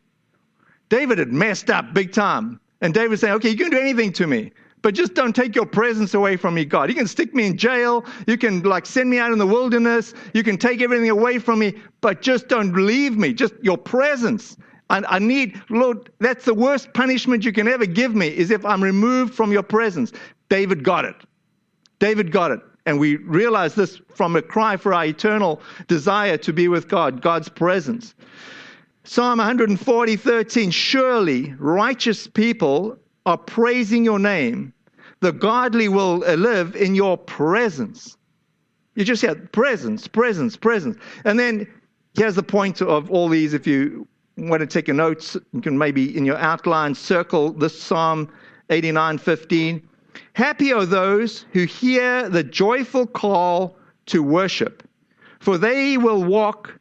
David 0.90 1.18
had 1.18 1.34
messed 1.34 1.70
up 1.70 1.94
big 1.94 2.14
time. 2.14 2.60
And 2.82 2.94
David 2.94 3.20
saying, 3.20 3.34
okay, 3.36 3.50
you 3.50 3.56
can 3.56 3.70
do 3.70 3.80
anything 3.80 4.12
to 4.14 4.28
me, 4.28 4.52
but 4.82 4.96
just 4.96 5.14
don't 5.14 5.36
take 5.36 5.56
your 5.56 5.66
presence 5.66 6.14
away 6.14 6.38
from 6.38 6.56
me, 6.56 6.66
God. 6.66 6.90
You 6.90 6.96
can 6.96 7.08
stick 7.08 7.34
me 7.34 7.46
in 7.46 7.58
jail. 7.58 8.06
You 8.28 8.38
can 8.38 8.64
like 8.64 8.86
send 8.86 9.10
me 9.10 9.20
out 9.20 9.32
in 9.32 9.38
the 9.38 9.46
wilderness. 9.46 10.14
You 10.34 10.44
can 10.44 10.58
take 10.58 10.82
everything 10.82 11.10
away 11.10 11.40
from 11.40 11.60
me, 11.60 11.76
but 12.02 12.22
just 12.22 12.48
don't 12.48 12.74
leave 12.74 13.18
me. 13.18 13.34
Just 13.34 13.54
your 13.62 13.78
presence. 13.78 14.58
I, 14.90 15.04
I 15.08 15.20
need, 15.20 15.62
Lord, 15.70 16.12
that's 16.20 16.46
the 16.46 16.54
worst 16.54 16.94
punishment 16.94 17.46
you 17.46 17.54
can 17.54 17.68
ever 17.68 17.86
give 17.86 18.16
me 18.16 18.28
is 18.28 18.52
if 18.52 18.66
I'm 18.66 18.84
removed 18.84 19.34
from 19.34 19.52
your 19.52 19.64
presence. 19.64 20.12
David 20.50 20.84
got 20.84 21.06
it. 21.06 21.16
David 22.00 22.32
got 22.32 22.52
it. 22.52 22.60
And 22.88 23.00
we 23.00 23.18
realize 23.18 23.76
this 23.76 24.02
from 24.10 24.36
a 24.36 24.42
cry 24.42 24.76
for 24.76 24.94
our 24.94 25.06
eternal 25.06 25.62
desire 25.88 26.38
to 26.38 26.52
be 26.52 26.68
with 26.68 26.88
God, 26.88 27.22
God's 27.22 27.48
presence. 27.48 28.16
Psalm 29.04 29.38
140, 29.38 30.16
13. 30.16 30.72
Surely 30.72 31.54
righteous 31.60 32.26
people 32.28 32.98
are 33.26 33.38
praising 33.38 34.04
your 34.04 34.20
name. 34.20 34.74
The 35.20 35.32
godly 35.32 35.88
will 35.88 36.24
uh, 36.24 36.36
live 36.36 36.76
in 36.76 36.96
your 36.96 37.18
presence. 37.18 38.18
You 38.96 39.06
just 39.06 39.22
hear 39.22 39.36
presence, 39.36 40.08
presence, 40.08 40.58
presence. 40.58 40.98
And 41.26 41.40
then 41.40 41.68
here's 42.16 42.36
the 42.36 42.44
point 42.44 42.82
of 42.82 43.10
all 43.12 43.30
these 43.30 43.54
if 43.54 43.68
you 43.68 44.08
want 44.38 44.62
to 44.62 44.68
take 44.68 44.90
a 44.90 44.94
note, 44.94 45.36
you 45.54 45.62
can 45.62 45.78
maybe 45.78 46.16
in 46.18 46.26
your 46.26 46.38
outline 46.38 46.96
circle 46.96 47.54
this 47.54 47.80
Psalm 47.80 48.30
89:15. 48.70 49.82
Happy 50.34 50.74
are 50.74 50.86
those 50.86 51.46
who 51.52 51.66
hear 51.66 52.30
the 52.30 52.44
joyful 52.44 53.06
call 53.06 53.78
to 54.08 54.24
worship, 54.24 54.88
for 55.40 55.58
they 55.58 55.98
will 55.98 56.24
walk 56.24 56.78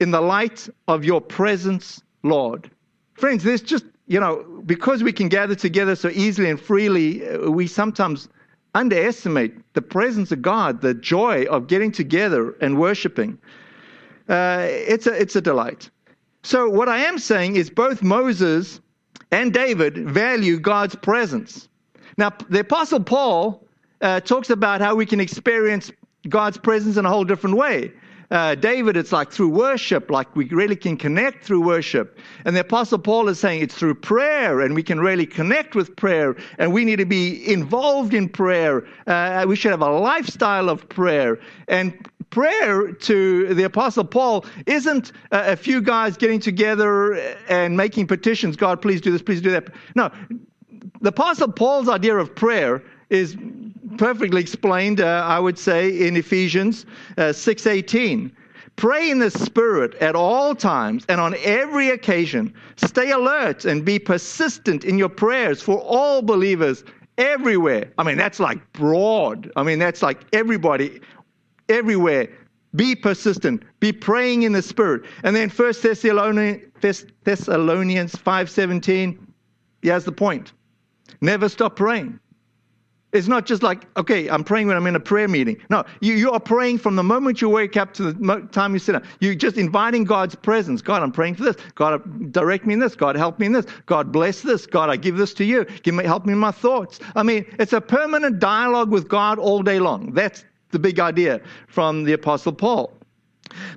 in 0.00 0.10
the 0.10 0.20
light 0.20 0.68
of 0.88 1.04
your 1.04 1.20
presence, 1.20 2.02
Lord. 2.22 2.70
Friends, 3.14 3.44
there's 3.44 3.62
just, 3.62 3.84
you 4.06 4.20
know, 4.20 4.62
because 4.66 5.02
we 5.02 5.12
can 5.12 5.28
gather 5.28 5.54
together 5.54 5.96
so 5.96 6.08
easily 6.10 6.50
and 6.50 6.60
freely, 6.60 7.26
uh, 7.26 7.50
we 7.50 7.66
sometimes 7.66 8.28
underestimate 8.74 9.54
the 9.74 9.82
presence 9.82 10.32
of 10.32 10.42
God, 10.42 10.80
the 10.80 10.94
joy 10.94 11.44
of 11.44 11.66
getting 11.68 11.92
together 11.92 12.52
and 12.60 12.78
worshiping. 12.78 13.38
Uh, 14.28 14.66
it's, 14.68 15.06
a, 15.06 15.12
it's 15.20 15.36
a 15.36 15.40
delight. 15.40 15.90
So, 16.42 16.68
what 16.68 16.88
I 16.88 16.98
am 16.98 17.18
saying 17.18 17.56
is 17.56 17.70
both 17.70 18.02
Moses 18.02 18.80
and 19.30 19.52
David 19.52 19.96
value 19.96 20.58
God's 20.58 20.94
presence. 20.94 21.68
Now, 22.18 22.32
the 22.50 22.60
Apostle 22.60 23.02
Paul 23.02 23.66
uh, 24.00 24.20
talks 24.20 24.50
about 24.50 24.80
how 24.80 24.94
we 24.94 25.06
can 25.06 25.20
experience 25.20 25.90
God's 26.28 26.58
presence 26.58 26.96
in 26.96 27.06
a 27.06 27.08
whole 27.08 27.24
different 27.24 27.56
way. 27.56 27.92
Uh, 28.30 28.54
David, 28.54 28.96
it's 28.96 29.12
like 29.12 29.30
through 29.30 29.50
worship, 29.50 30.10
like 30.10 30.34
we 30.34 30.46
really 30.46 30.76
can 30.76 30.96
connect 30.96 31.44
through 31.44 31.62
worship. 31.62 32.18
And 32.44 32.56
the 32.56 32.60
Apostle 32.60 32.98
Paul 32.98 33.28
is 33.28 33.38
saying 33.38 33.62
it's 33.62 33.74
through 33.74 33.96
prayer, 33.96 34.60
and 34.60 34.74
we 34.74 34.82
can 34.82 35.00
really 35.00 35.26
connect 35.26 35.74
with 35.74 35.94
prayer, 35.96 36.36
and 36.58 36.72
we 36.72 36.84
need 36.84 36.96
to 36.96 37.06
be 37.06 37.52
involved 37.52 38.14
in 38.14 38.28
prayer. 38.28 38.84
Uh, 39.06 39.44
we 39.46 39.56
should 39.56 39.70
have 39.70 39.82
a 39.82 39.90
lifestyle 39.90 40.68
of 40.68 40.88
prayer. 40.88 41.38
And 41.68 42.08
prayer 42.30 42.92
to 42.92 43.54
the 43.54 43.64
Apostle 43.64 44.04
Paul 44.04 44.44
isn't 44.66 45.12
a 45.30 45.56
few 45.56 45.80
guys 45.80 46.16
getting 46.16 46.40
together 46.40 47.14
and 47.48 47.76
making 47.76 48.06
petitions 48.06 48.56
God, 48.56 48.82
please 48.82 49.00
do 49.00 49.12
this, 49.12 49.22
please 49.22 49.40
do 49.40 49.50
that. 49.50 49.68
No, 49.94 50.10
the 51.00 51.10
Apostle 51.10 51.52
Paul's 51.52 51.88
idea 51.88 52.16
of 52.16 52.34
prayer 52.34 52.82
is 53.10 53.36
perfectly 53.96 54.40
explained, 54.40 55.00
uh, 55.00 55.24
I 55.26 55.38
would 55.38 55.58
say, 55.58 56.06
in 56.06 56.16
Ephesians 56.16 56.86
uh, 57.16 57.32
6:18. 57.32 58.30
Pray 58.76 59.08
in 59.08 59.20
the 59.20 59.30
Spirit 59.30 59.94
at 59.96 60.16
all 60.16 60.54
times 60.54 61.04
and 61.08 61.20
on 61.20 61.36
every 61.44 61.90
occasion. 61.90 62.52
Stay 62.76 63.12
alert 63.12 63.64
and 63.64 63.84
be 63.84 63.98
persistent 64.00 64.84
in 64.84 64.98
your 64.98 65.08
prayers 65.08 65.62
for 65.62 65.78
all 65.78 66.22
believers 66.22 66.82
everywhere. 67.16 67.92
I 67.98 68.02
mean, 68.02 68.16
that's 68.16 68.40
like 68.40 68.72
broad. 68.72 69.50
I 69.54 69.62
mean, 69.62 69.78
that's 69.78 70.02
like 70.02 70.22
everybody, 70.32 71.00
everywhere. 71.68 72.28
Be 72.74 72.96
persistent. 72.96 73.62
Be 73.78 73.92
praying 73.92 74.42
in 74.42 74.52
the 74.52 74.62
Spirit. 74.62 75.04
And 75.22 75.36
then 75.36 75.48
1 75.48 75.74
Thessalonians, 75.80 77.06
Thessalonians 77.22 78.16
5.17, 78.16 79.18
he 79.82 79.88
has 79.88 80.04
the 80.04 80.12
point. 80.12 80.52
Never 81.20 81.48
stop 81.48 81.76
praying. 81.76 82.18
It's 83.14 83.28
not 83.28 83.46
just 83.46 83.62
like, 83.62 83.86
okay, 83.96 84.28
I'm 84.28 84.42
praying 84.42 84.66
when 84.66 84.76
I'm 84.76 84.88
in 84.88 84.96
a 84.96 85.00
prayer 85.00 85.28
meeting. 85.28 85.56
No, 85.70 85.84
you, 86.00 86.14
you 86.14 86.32
are 86.32 86.40
praying 86.40 86.78
from 86.78 86.96
the 86.96 87.02
moment 87.04 87.40
you 87.40 87.48
wake 87.48 87.76
up 87.76 87.94
to 87.94 88.12
the 88.12 88.48
time 88.50 88.72
you 88.72 88.80
sit 88.80 88.92
down. 88.92 89.04
You're 89.20 89.36
just 89.36 89.56
inviting 89.56 90.02
God's 90.02 90.34
presence. 90.34 90.82
God, 90.82 91.00
I'm 91.00 91.12
praying 91.12 91.36
for 91.36 91.44
this. 91.44 91.56
God, 91.76 91.94
uh, 91.94 91.98
direct 92.32 92.66
me 92.66 92.74
in 92.74 92.80
this. 92.80 92.96
God, 92.96 93.14
help 93.14 93.38
me 93.38 93.46
in 93.46 93.52
this. 93.52 93.66
God, 93.86 94.10
bless 94.10 94.42
this. 94.42 94.66
God, 94.66 94.90
I 94.90 94.96
give 94.96 95.16
this 95.16 95.32
to 95.34 95.44
you. 95.44 95.64
Give 95.84 95.94
me, 95.94 96.02
help 96.04 96.26
me 96.26 96.32
in 96.32 96.40
my 96.40 96.50
thoughts. 96.50 96.98
I 97.14 97.22
mean, 97.22 97.46
it's 97.60 97.72
a 97.72 97.80
permanent 97.80 98.40
dialogue 98.40 98.90
with 98.90 99.08
God 99.08 99.38
all 99.38 99.62
day 99.62 99.78
long. 99.78 100.12
That's 100.12 100.44
the 100.72 100.80
big 100.80 100.98
idea 100.98 101.40
from 101.68 102.02
the 102.02 102.14
Apostle 102.14 102.52
Paul. 102.52 102.92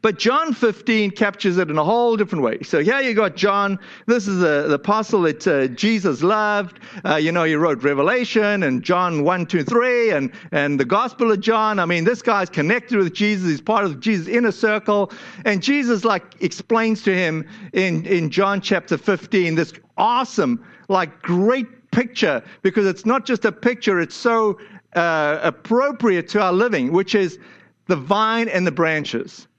But 0.08 0.20
John 0.20 0.54
15 0.54 1.12
captures 1.12 1.58
it 1.58 1.70
in 1.70 1.78
a 1.78 1.84
whole 1.84 2.16
different 2.16 2.42
way. 2.42 2.60
So 2.62 2.82
here 2.82 3.02
you 3.02 3.14
got 3.14 3.36
John. 3.36 3.78
This 4.06 4.26
is 4.26 4.42
a, 4.42 4.70
the 4.70 4.76
apostle 4.76 5.24
that 5.24 5.46
uh, 5.46 5.68
Jesus 5.68 6.24
loved. 6.24 6.80
Uh, 7.04 7.16
you 7.18 7.34
know, 7.34 7.44
he 7.44 7.56
wrote 7.56 7.84
Revelation 7.84 8.64
and 8.64 8.82
John 8.82 9.26
1, 9.26 9.46
2, 9.48 9.66
3, 9.66 10.12
and, 10.12 10.32
and 10.54 10.80
the 10.80 10.86
Gospel 10.86 11.30
of 11.34 11.42
John. 11.42 11.78
I 11.78 11.84
mean, 11.86 12.06
this 12.06 12.22
guy's 12.22 12.50
connected 12.50 13.00
with 13.00 13.14
Jesus. 13.14 13.50
He's 13.50 13.60
part 13.60 13.84
of 13.84 14.00
Jesus' 14.00 14.30
inner 14.30 14.54
circle. 14.54 15.12
And 15.44 15.62
Jesus, 15.62 16.06
like, 16.06 16.42
explains 16.42 17.02
to 17.02 17.14
him 17.14 17.46
in, 17.74 18.06
in 18.06 18.30
John 18.30 18.62
chapter 18.62 18.98
15 18.98 19.56
this 19.56 19.74
awesome, 19.98 20.66
like, 20.88 21.22
great 21.22 21.92
picture 21.92 22.42
because 22.62 22.86
it's 22.86 23.06
not 23.06 23.26
just 23.26 23.44
a 23.44 23.52
picture, 23.52 24.00
it's 24.00 24.16
so 24.16 24.58
uh, 24.96 25.40
appropriate 25.44 26.30
to 26.30 26.42
our 26.42 26.54
living, 26.54 26.94
which 26.94 27.14
is 27.14 27.40
the 27.88 27.98
vine 27.98 28.48
and 28.48 28.66
the 28.66 28.72
branches 28.72 29.50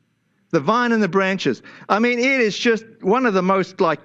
the 0.50 0.60
vine 0.60 0.92
and 0.92 1.02
the 1.02 1.08
branches. 1.08 1.62
I 1.88 1.98
mean, 1.98 2.18
it 2.18 2.40
is 2.40 2.58
just 2.58 2.84
one 3.00 3.26
of 3.26 3.34
the 3.34 3.42
most 3.42 3.80
like 3.80 4.00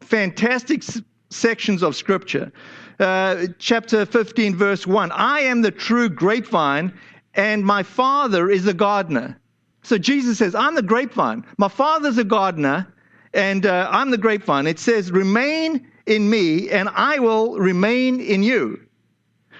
fantastic 0.00 0.82
sections 1.30 1.82
of 1.82 1.96
scripture. 1.96 2.52
Uh, 2.98 3.46
chapter 3.58 4.06
15, 4.06 4.54
verse 4.54 4.86
1 4.86 5.12
I 5.12 5.40
am 5.40 5.62
the 5.62 5.70
true 5.70 6.08
grapevine, 6.08 6.92
and 7.34 7.64
my 7.64 7.82
father 7.82 8.50
is 8.50 8.66
a 8.66 8.74
gardener. 8.74 9.38
So 9.82 9.98
Jesus 9.98 10.38
says, 10.38 10.54
I'm 10.54 10.74
the 10.74 10.82
grapevine. 10.82 11.44
My 11.58 11.68
father's 11.68 12.18
a 12.18 12.24
gardener, 12.24 12.86
and 13.34 13.66
uh, 13.66 13.88
I'm 13.90 14.10
the 14.10 14.18
grapevine. 14.18 14.66
It 14.66 14.78
says, 14.78 15.10
Remain 15.10 15.88
in 16.06 16.30
me, 16.30 16.70
and 16.70 16.88
I 16.90 17.18
will 17.18 17.58
remain 17.58 18.20
in 18.20 18.42
you. 18.42 18.80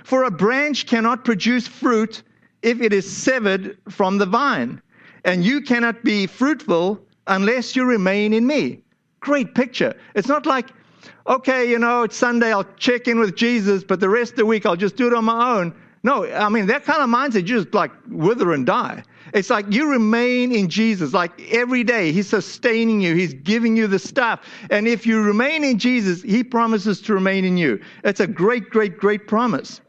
For 0.04 0.24
a 0.24 0.30
branch 0.30 0.86
cannot 0.86 1.24
produce 1.24 1.66
fruit 1.66 2.22
if 2.62 2.80
it 2.80 2.92
is 2.92 3.10
severed 3.10 3.78
from 3.88 4.18
the 4.18 4.26
vine 4.26 4.80
and 5.24 5.44
you 5.44 5.60
cannot 5.60 6.02
be 6.02 6.26
fruitful 6.26 7.00
unless 7.26 7.76
you 7.76 7.84
remain 7.84 8.32
in 8.32 8.46
me. 8.46 8.80
Great 9.20 9.54
picture. 9.54 9.94
It's 10.14 10.28
not 10.28 10.46
like, 10.46 10.70
okay, 11.26 11.68
you 11.68 11.78
know, 11.78 12.02
it's 12.02 12.16
Sunday, 12.16 12.52
I'll 12.52 12.66
check 12.76 13.06
in 13.06 13.18
with 13.20 13.36
Jesus, 13.36 13.84
but 13.84 14.00
the 14.00 14.08
rest 14.08 14.32
of 14.32 14.38
the 14.38 14.46
week 14.46 14.66
I'll 14.66 14.76
just 14.76 14.96
do 14.96 15.06
it 15.06 15.14
on 15.14 15.24
my 15.24 15.58
own. 15.58 15.74
No, 16.02 16.26
I 16.26 16.48
mean, 16.48 16.66
that 16.66 16.84
kind 16.84 17.00
of 17.00 17.08
mindset, 17.08 17.46
you 17.46 17.62
just 17.62 17.74
like 17.74 17.92
wither 18.08 18.52
and 18.52 18.66
die. 18.66 19.04
It's 19.32 19.50
like 19.50 19.66
you 19.70 19.88
remain 19.88 20.52
in 20.52 20.68
Jesus, 20.68 21.14
like 21.14 21.40
every 21.52 21.84
day. 21.84 22.10
He's 22.10 22.28
sustaining 22.28 23.00
you, 23.00 23.14
He's 23.14 23.34
giving 23.34 23.76
you 23.76 23.86
the 23.86 24.00
stuff. 24.00 24.40
And 24.70 24.88
if 24.88 25.06
you 25.06 25.22
remain 25.22 25.62
in 25.62 25.78
Jesus, 25.78 26.20
He 26.22 26.42
promises 26.42 27.00
to 27.02 27.14
remain 27.14 27.44
in 27.44 27.56
you. 27.56 27.80
It's 28.02 28.20
a 28.20 28.26
great, 28.26 28.68
great, 28.68 28.98
great 28.98 29.28
promise. 29.28 29.80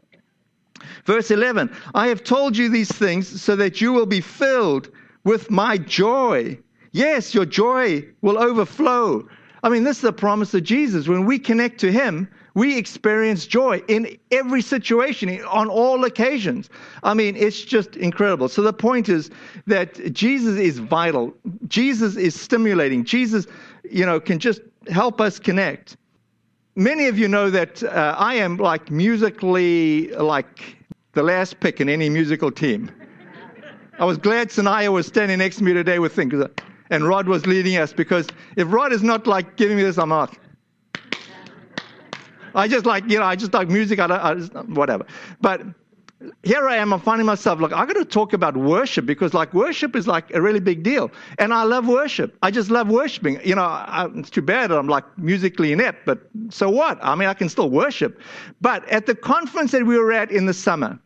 Verse 1.04 1.30
11 1.30 1.74
I 1.94 2.08
have 2.08 2.22
told 2.22 2.56
you 2.56 2.68
these 2.68 2.92
things 2.92 3.42
so 3.42 3.56
that 3.56 3.80
you 3.80 3.92
will 3.92 4.06
be 4.06 4.20
filled 4.20 4.90
with 5.24 5.50
my 5.50 5.78
joy. 5.78 6.58
Yes, 6.92 7.34
your 7.34 7.46
joy 7.46 8.06
will 8.22 8.38
overflow. 8.38 9.26
I 9.62 9.70
mean, 9.70 9.84
this 9.84 9.96
is 9.96 10.02
the 10.02 10.12
promise 10.12 10.54
of 10.54 10.62
Jesus. 10.62 11.08
When 11.08 11.24
we 11.24 11.38
connect 11.38 11.80
to 11.80 11.90
Him, 11.90 12.28
we 12.54 12.78
experience 12.78 13.46
joy 13.46 13.82
in 13.88 14.16
every 14.30 14.62
situation, 14.62 15.42
on 15.46 15.68
all 15.68 16.04
occasions. 16.04 16.70
I 17.02 17.14
mean, 17.14 17.34
it's 17.34 17.62
just 17.62 17.96
incredible. 17.96 18.48
So 18.48 18.62
the 18.62 18.72
point 18.72 19.08
is 19.08 19.30
that 19.66 20.12
Jesus 20.12 20.56
is 20.58 20.78
vital. 20.78 21.34
Jesus 21.66 22.16
is 22.16 22.38
stimulating. 22.38 23.04
Jesus, 23.04 23.46
you 23.90 24.06
know, 24.06 24.20
can 24.20 24.38
just 24.38 24.60
help 24.88 25.20
us 25.20 25.38
connect. 25.38 25.96
Many 26.76 27.06
of 27.06 27.18
you 27.18 27.26
know 27.26 27.50
that 27.50 27.82
uh, 27.82 28.14
I 28.18 28.34
am 28.34 28.56
like 28.56 28.90
musically 28.90 30.08
like 30.08 30.76
the 31.12 31.22
last 31.22 31.60
pick 31.60 31.80
in 31.80 31.88
any 31.88 32.08
musical 32.08 32.50
team. 32.50 32.90
I 33.98 34.04
was 34.04 34.18
glad 34.18 34.48
Sanaya 34.48 34.92
was 34.92 35.06
standing 35.06 35.38
next 35.38 35.56
to 35.56 35.64
me 35.64 35.72
today 35.72 36.00
with 36.00 36.12
things, 36.12 36.34
and 36.90 37.06
Rod 37.06 37.28
was 37.28 37.46
leading 37.46 37.76
us 37.76 37.92
because 37.92 38.26
if 38.56 38.72
Rod 38.72 38.92
is 38.92 39.02
not 39.02 39.26
like 39.26 39.56
giving 39.56 39.76
me 39.76 39.84
this, 39.84 39.98
I'm 39.98 40.10
like, 40.10 40.30
I 42.56 42.66
just 42.66 42.86
like, 42.86 43.08
you 43.08 43.18
know, 43.18 43.24
I 43.24 43.36
just 43.36 43.54
like 43.54 43.68
music, 43.68 44.00
I, 44.00 44.06
don't, 44.08 44.20
I 44.20 44.34
just, 44.34 44.52
whatever. 44.68 45.06
But 45.40 45.62
here 46.42 46.68
I 46.68 46.76
am, 46.76 46.92
I'm 46.92 47.00
finding 47.00 47.26
myself, 47.26 47.60
like, 47.60 47.72
I 47.72 47.86
got 47.86 47.94
to 47.94 48.04
talk 48.04 48.32
about 48.32 48.56
worship 48.56 49.06
because, 49.06 49.32
like, 49.32 49.54
worship 49.54 49.94
is 49.94 50.06
like 50.08 50.32
a 50.34 50.40
really 50.40 50.60
big 50.60 50.82
deal. 50.82 51.10
And 51.38 51.52
I 51.52 51.62
love 51.62 51.86
worship. 51.86 52.36
I 52.42 52.50
just 52.50 52.70
love 52.70 52.88
worshiping. 52.88 53.40
You 53.44 53.54
know, 53.54 53.62
I, 53.62 54.08
it's 54.14 54.30
too 54.30 54.42
bad 54.42 54.72
I'm 54.72 54.88
like 54.88 55.04
musically 55.18 55.72
inept, 55.72 56.04
but 56.04 56.28
so 56.50 56.68
what? 56.68 56.98
I 57.02 57.14
mean, 57.14 57.28
I 57.28 57.34
can 57.34 57.48
still 57.48 57.70
worship. 57.70 58.20
But 58.60 58.88
at 58.88 59.06
the 59.06 59.14
conference 59.14 59.70
that 59.72 59.86
we 59.86 59.98
were 59.98 60.12
at 60.12 60.30
in 60.30 60.46
the 60.46 60.54
summer, 60.54 60.98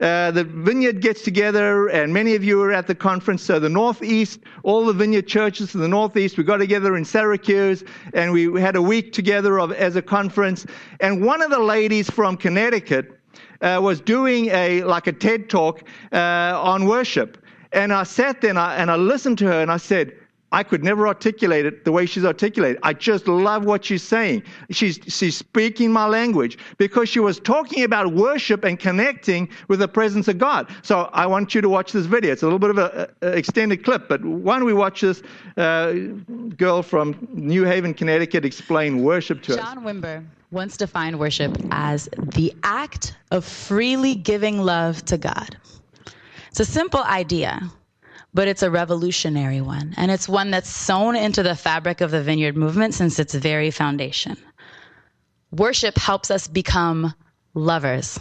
uh, 0.00 0.30
the 0.30 0.44
vineyard 0.44 1.00
gets 1.00 1.22
together, 1.22 1.88
and 1.88 2.12
many 2.12 2.34
of 2.34 2.44
you 2.44 2.62
are 2.62 2.72
at 2.72 2.86
the 2.86 2.94
conference. 2.94 3.42
So, 3.42 3.58
the 3.58 3.68
Northeast, 3.68 4.40
all 4.62 4.86
the 4.86 4.92
vineyard 4.92 5.26
churches 5.26 5.74
in 5.74 5.80
the 5.80 5.88
Northeast, 5.88 6.38
we 6.38 6.44
got 6.44 6.58
together 6.58 6.96
in 6.96 7.04
Syracuse, 7.04 7.84
and 8.14 8.32
we, 8.32 8.48
we 8.48 8.60
had 8.60 8.76
a 8.76 8.82
week 8.82 9.12
together 9.12 9.58
of, 9.58 9.72
as 9.72 9.96
a 9.96 10.02
conference. 10.02 10.66
And 11.00 11.24
one 11.24 11.42
of 11.42 11.50
the 11.50 11.58
ladies 11.58 12.08
from 12.10 12.36
Connecticut 12.36 13.18
uh, 13.60 13.80
was 13.82 14.00
doing 14.00 14.46
a 14.46 14.82
like 14.84 15.06
a 15.06 15.12
TED 15.12 15.50
talk 15.50 15.82
uh, 16.12 16.60
on 16.62 16.86
worship. 16.86 17.44
And 17.72 17.92
I 17.92 18.04
sat 18.04 18.40
there 18.40 18.50
and 18.50 18.58
I, 18.58 18.76
and 18.76 18.90
I 18.90 18.96
listened 18.96 19.38
to 19.38 19.46
her, 19.46 19.60
and 19.60 19.70
I 19.70 19.76
said, 19.76 20.12
I 20.50 20.62
could 20.62 20.82
never 20.82 21.06
articulate 21.06 21.66
it 21.66 21.84
the 21.84 21.92
way 21.92 22.06
she's 22.06 22.24
articulated. 22.24 22.78
I 22.82 22.94
just 22.94 23.28
love 23.28 23.64
what 23.64 23.84
she's 23.84 24.02
saying. 24.02 24.42
She's, 24.70 24.98
she's 25.06 25.36
speaking 25.36 25.92
my 25.92 26.06
language 26.06 26.56
because 26.78 27.08
she 27.08 27.20
was 27.20 27.38
talking 27.38 27.84
about 27.84 28.14
worship 28.14 28.64
and 28.64 28.78
connecting 28.78 29.50
with 29.68 29.80
the 29.80 29.88
presence 29.88 30.26
of 30.26 30.38
God. 30.38 30.70
So 30.82 31.10
I 31.12 31.26
want 31.26 31.54
you 31.54 31.60
to 31.60 31.68
watch 31.68 31.92
this 31.92 32.06
video. 32.06 32.32
It's 32.32 32.42
a 32.42 32.46
little 32.46 32.58
bit 32.58 32.70
of 32.70 32.78
an 32.78 33.34
extended 33.36 33.84
clip, 33.84 34.08
but 34.08 34.24
why 34.24 34.56
don't 34.56 34.66
we 34.66 34.72
watch 34.72 35.02
this 35.02 35.22
uh, 35.56 35.92
girl 36.56 36.82
from 36.82 37.28
New 37.32 37.64
Haven, 37.64 37.92
Connecticut 37.92 38.44
explain 38.44 39.02
worship 39.02 39.42
to 39.42 39.56
John 39.56 39.58
us? 39.58 39.74
John 39.74 39.84
Wimber 39.84 40.24
once 40.50 40.78
defined 40.78 41.18
worship 41.18 41.56
as 41.70 42.08
the 42.16 42.54
act 42.62 43.14
of 43.30 43.44
freely 43.44 44.14
giving 44.14 44.58
love 44.58 45.04
to 45.04 45.18
God. 45.18 45.56
It's 46.48 46.60
a 46.60 46.64
simple 46.64 47.02
idea 47.02 47.70
but 48.38 48.46
it's 48.46 48.62
a 48.62 48.70
revolutionary 48.70 49.60
one. 49.60 49.92
And 49.96 50.12
it's 50.12 50.28
one 50.28 50.52
that's 50.52 50.70
sewn 50.70 51.16
into 51.16 51.42
the 51.42 51.56
fabric 51.56 52.00
of 52.00 52.12
the 52.12 52.22
vineyard 52.22 52.56
movement 52.56 52.94
since 52.94 53.18
its 53.18 53.34
very 53.34 53.72
foundation. 53.72 54.36
Worship 55.50 55.98
helps 55.98 56.30
us 56.30 56.46
become 56.46 57.14
lovers. 57.54 58.16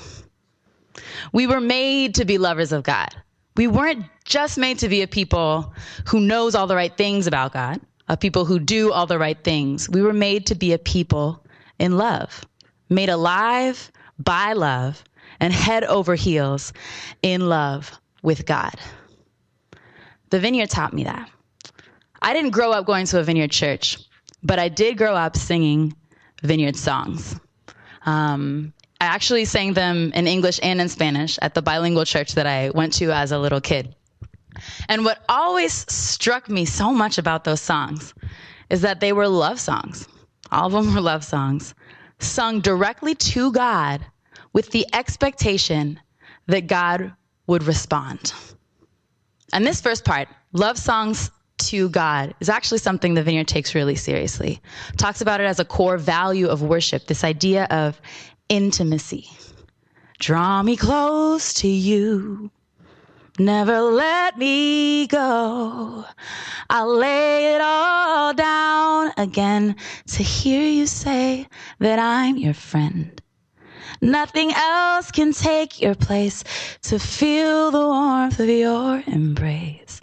We 1.32 1.46
were 1.46 1.62
made 1.62 2.16
to 2.16 2.26
be 2.26 2.40
lovers 2.40 2.72
of 2.72 2.82
God. 2.82 3.10
We 3.56 3.68
weren't 3.68 4.06
just 4.26 4.58
made 4.58 4.80
to 4.80 4.90
be 4.90 5.04
a 5.04 5.08
people 5.08 5.72
who 6.08 6.20
knows 6.20 6.56
all 6.56 6.66
the 6.66 6.76
right 6.76 6.98
things 6.98 7.28
about 7.28 7.54
God, 7.54 7.80
a 8.08 8.18
people 8.18 8.44
who 8.44 8.58
do 8.58 8.92
all 8.92 9.06
the 9.06 9.20
right 9.20 9.44
things. 9.44 9.88
We 9.88 10.02
were 10.02 10.14
made 10.14 10.48
to 10.48 10.56
be 10.56 10.74
a 10.74 10.80
people 10.80 11.46
in 11.78 11.96
love, 11.96 12.44
made 12.90 13.10
alive 13.10 13.92
by 14.18 14.54
love 14.54 15.04
and 15.40 15.54
head 15.54 15.84
over 15.84 16.16
heels 16.16 16.74
in 17.22 17.48
love 17.48 18.02
with 18.24 18.48
God. 18.48 18.74
The 20.30 20.40
vineyard 20.40 20.70
taught 20.70 20.94
me 20.94 21.06
that. 21.06 21.30
I 22.22 22.34
didn't 22.34 22.52
grow 22.52 22.72
up 22.72 22.86
going 22.86 23.06
to 23.08 23.20
a 23.20 23.24
vineyard 23.24 23.52
church, 23.52 23.98
but 24.44 24.60
I 24.60 24.70
did 24.70 24.98
grow 24.98 25.16
up 25.16 25.38
singing 25.38 25.96
vineyard 26.44 26.76
songs. 26.76 27.40
Um, 28.06 28.74
I 29.00 29.06
actually 29.06 29.46
sang 29.46 29.74
them 29.74 30.12
in 30.14 30.28
English 30.28 30.60
and 30.64 30.82
in 30.82 30.90
Spanish 30.90 31.38
at 31.42 31.54
the 31.54 31.62
bilingual 31.62 32.06
church 32.06 32.34
that 32.34 32.48
I 32.48 32.72
went 32.72 32.94
to 32.94 33.12
as 33.12 33.32
a 33.32 33.38
little 33.38 33.62
kid. 33.62 33.96
And 34.90 35.06
what 35.06 35.24
always 35.30 35.74
struck 35.92 36.50
me 36.50 36.66
so 36.66 36.92
much 36.92 37.18
about 37.18 37.44
those 37.44 37.62
songs 37.62 38.14
is 38.70 38.82
that 38.82 39.00
they 39.00 39.14
were 39.14 39.28
love 39.28 39.60
songs. 39.60 40.08
All 40.52 40.68
of 40.68 40.72
them 40.72 40.96
were 40.96 41.02
love 41.02 41.24
songs, 41.24 41.76
sung 42.20 42.62
directly 42.62 43.14
to 43.16 43.52
God 43.52 44.06
with 44.52 44.72
the 44.72 44.88
expectation 44.94 46.00
that 46.48 46.68
God 46.68 47.14
would 47.46 47.64
respond. 47.64 48.34
And 49.54 49.66
this 49.66 49.82
first 49.82 50.06
part, 50.06 50.28
love 50.52 50.78
songs 50.78 51.32
to 51.58 51.90
God, 51.90 52.36
is 52.40 52.50
actually 52.50 52.78
something 52.80 53.14
the 53.14 53.24
Vineyard 53.24 53.48
takes 53.48 53.74
really 53.74 53.96
seriously. 53.96 54.62
Talks 54.98 55.22
about 55.22 55.42
it 55.42 55.46
as 55.46 55.60
a 55.60 55.66
core 55.66 55.98
value 55.98 56.48
of 56.48 56.62
worship, 56.62 57.08
this 57.08 57.24
idea 57.24 57.66
of 57.66 58.00
intimacy. 58.50 59.30
Draw 60.20 60.64
me 60.64 60.76
close 60.76 61.54
to 61.56 61.68
you. 61.68 62.52
Never 63.40 63.82
let 63.82 64.38
me 64.38 65.06
go. 65.06 66.06
I'll 66.70 66.98
lay 66.98 67.54
it 67.54 67.62
all 67.62 68.34
down 68.34 69.12
again 69.16 69.76
to 70.08 70.24
hear 70.24 70.68
you 70.68 70.88
say 70.88 71.48
that 71.80 72.00
I'm 72.00 72.38
your 72.38 72.56
friend. 72.56 73.22
Nothing 74.02 74.52
else 74.54 75.12
can 75.12 75.34
take 75.34 75.82
your 75.82 75.96
place 75.96 76.44
to 76.84 77.00
feel 77.00 77.72
the 77.72 77.80
warmth 77.80 78.40
of 78.40 78.50
your 78.50 79.04
embrace. 79.08 80.02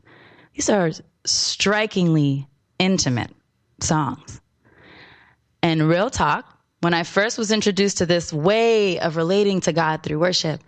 These 0.54 0.68
are 0.70 0.90
strikingly 1.24 2.48
intimate 2.78 3.30
songs. 3.80 4.40
And 5.62 5.88
real 5.88 6.10
talk, 6.10 6.46
when 6.80 6.92
I 6.92 7.02
first 7.02 7.38
was 7.38 7.50
introduced 7.50 7.98
to 7.98 8.06
this 8.06 8.32
way 8.32 8.98
of 9.00 9.16
relating 9.16 9.60
to 9.62 9.72
God 9.72 10.02
through 10.02 10.18
worship, 10.18 10.60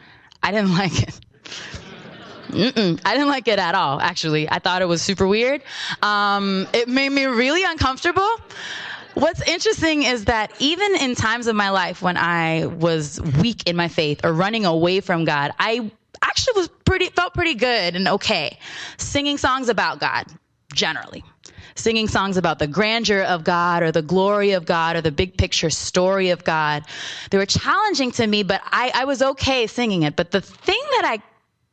I 0.43 0.51
didn't 0.51 0.73
like 0.79 1.03
it. 1.03 1.21
Mm-mm. 2.49 3.01
I 3.05 3.13
didn't 3.13 3.29
like 3.29 3.49
it 3.49 3.59
at 3.59 3.75
all, 3.75 4.01
actually. 4.01 4.49
I 4.49 4.59
thought 4.61 4.81
it 4.81 4.87
was 4.87 5.03
super 5.03 5.27
weird. 5.27 5.63
Um, 6.03 6.67
it 6.73 6.89
made 6.89 7.11
me 7.11 7.25
really 7.25 7.65
uncomfortable. 7.65 8.29
What's 9.17 9.41
interesting 9.49 10.03
is 10.03 10.27
that 10.27 10.53
even 10.59 10.95
in 10.97 11.15
times 11.15 11.47
of 11.47 11.57
my 11.57 11.71
life 11.71 12.03
when 12.03 12.19
I 12.19 12.67
was 12.67 13.19
weak 13.41 13.67
in 13.67 13.75
my 13.75 13.89
faith 13.89 14.21
or 14.23 14.31
running 14.31 14.67
away 14.67 15.01
from 15.01 15.25
God, 15.25 15.53
I 15.59 15.91
actually 16.23 16.61
was 16.61 16.69
pretty, 16.85 17.07
felt 17.07 17.33
pretty 17.33 17.55
good 17.55 17.97
and 17.97 18.09
okay 18.09 18.59
singing 18.99 19.39
songs 19.39 19.71
about 19.71 20.01
God, 20.01 20.27
generally. 20.75 21.25
Singing 21.77 22.09
songs 22.09 22.37
about 22.37 22.59
the 22.59 22.67
grandeur 22.67 23.23
of 23.23 23.43
God 23.43 23.83
or 23.83 23.91
the 23.91 24.03
glory 24.03 24.53
of 24.53 24.67
God 24.67 24.97
or 24.97 25.01
the 25.01 25.13
big 25.13 25.39
picture 25.39 25.71
story 25.71 26.29
of 26.29 26.45
God. 26.45 26.85
They 27.31 27.39
were 27.39 27.47
challenging 27.47 28.11
to 28.13 28.27
me, 28.27 28.43
but 28.43 28.61
I, 28.67 28.93
I 28.95 29.05
was 29.07 29.23
okay 29.23 29.67
singing 29.67 30.03
it. 30.03 30.15
But 30.15 30.31
the 30.31 30.43
thing 30.43 30.83
that 30.91 31.07
I 31.07 31.23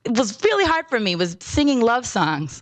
was 0.09 0.37
really 0.43 0.65
hard 0.65 0.87
for 0.89 0.99
me 0.99 1.15
was 1.15 1.37
singing 1.39 1.79
love 1.79 2.05
songs 2.05 2.61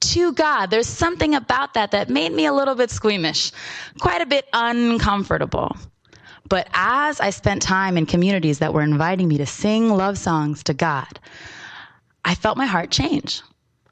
to 0.00 0.32
God. 0.32 0.66
There's 0.66 0.86
something 0.86 1.34
about 1.34 1.74
that 1.74 1.92
that 1.92 2.10
made 2.10 2.32
me 2.32 2.46
a 2.46 2.52
little 2.52 2.74
bit 2.74 2.90
squeamish, 2.90 3.52
quite 4.00 4.20
a 4.20 4.26
bit 4.26 4.46
uncomfortable. 4.52 5.76
But 6.48 6.68
as 6.74 7.20
I 7.20 7.30
spent 7.30 7.62
time 7.62 7.96
in 7.96 8.04
communities 8.04 8.58
that 8.58 8.74
were 8.74 8.82
inviting 8.82 9.28
me 9.28 9.38
to 9.38 9.46
sing 9.46 9.88
love 9.88 10.18
songs 10.18 10.64
to 10.64 10.74
God, 10.74 11.18
I 12.24 12.34
felt 12.34 12.58
my 12.58 12.66
heart 12.66 12.90
change. 12.90 13.42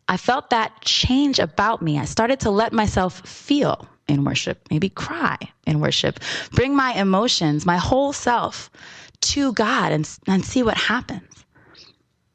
I 0.08 0.16
felt 0.16 0.50
that 0.50 0.80
change 0.82 1.38
about 1.38 1.80
me. 1.80 1.98
I 1.98 2.04
started 2.04 2.40
to 2.40 2.50
let 2.50 2.72
myself 2.72 3.20
feel 3.26 3.88
in 4.08 4.24
worship, 4.24 4.58
maybe 4.70 4.88
cry 4.88 5.38
in 5.66 5.80
worship, 5.80 6.18
bring 6.50 6.74
my 6.74 6.92
emotions, 6.94 7.64
my 7.64 7.76
whole 7.76 8.12
self 8.12 8.70
to 9.20 9.52
God 9.52 9.92
and, 9.92 10.18
and 10.26 10.44
see 10.44 10.62
what 10.62 10.76
happens. 10.76 11.44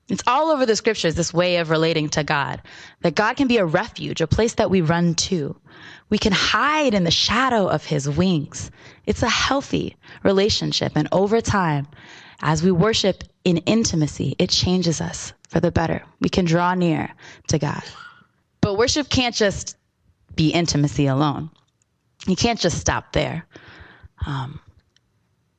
It's 0.08 0.24
all 0.28 0.52
over 0.52 0.66
the 0.66 0.76
scriptures, 0.76 1.16
this 1.16 1.34
way 1.34 1.58
of 1.58 1.72
relating 1.72 2.10
to 2.10 2.24
God. 2.24 2.62
That 3.02 3.16
God 3.16 3.38
can 3.38 3.48
be 3.48 3.58
a 3.58 3.66
refuge, 3.66 4.22
a 4.22 4.28
place 4.28 4.54
that 4.56 4.70
we 4.70 4.82
run 4.82 5.16
to. 5.16 5.56
We 6.10 6.20
can 6.20 6.32
hide 6.32 6.94
in 6.94 7.04
the 7.04 7.12
shadow 7.12 7.68
of 7.68 7.84
his 7.84 8.08
wings. 8.08 8.70
It's 9.08 9.24
a 9.24 9.30
healthy 9.30 9.98
relationship. 10.24 10.92
And 10.96 11.08
over 11.12 11.42
time, 11.42 11.88
as 12.40 12.62
we 12.62 12.72
worship 12.72 13.24
in 13.44 13.58
intimacy, 13.58 14.36
it 14.38 14.52
changes 14.52 15.02
us 15.02 15.34
for 15.50 15.60
the 15.60 15.72
better. 15.72 16.04
We 16.20 16.30
can 16.30 16.46
draw 16.46 16.76
near 16.76 17.12
to 17.48 17.58
God. 17.58 17.84
But 18.62 18.78
worship 18.78 19.10
can't 19.10 19.36
just 19.36 19.76
be 20.36 20.50
intimacy 20.50 21.08
alone. 21.08 21.50
You 22.28 22.36
can't 22.36 22.60
just 22.60 22.78
stop 22.78 23.12
there. 23.12 23.46
Um, 24.26 24.60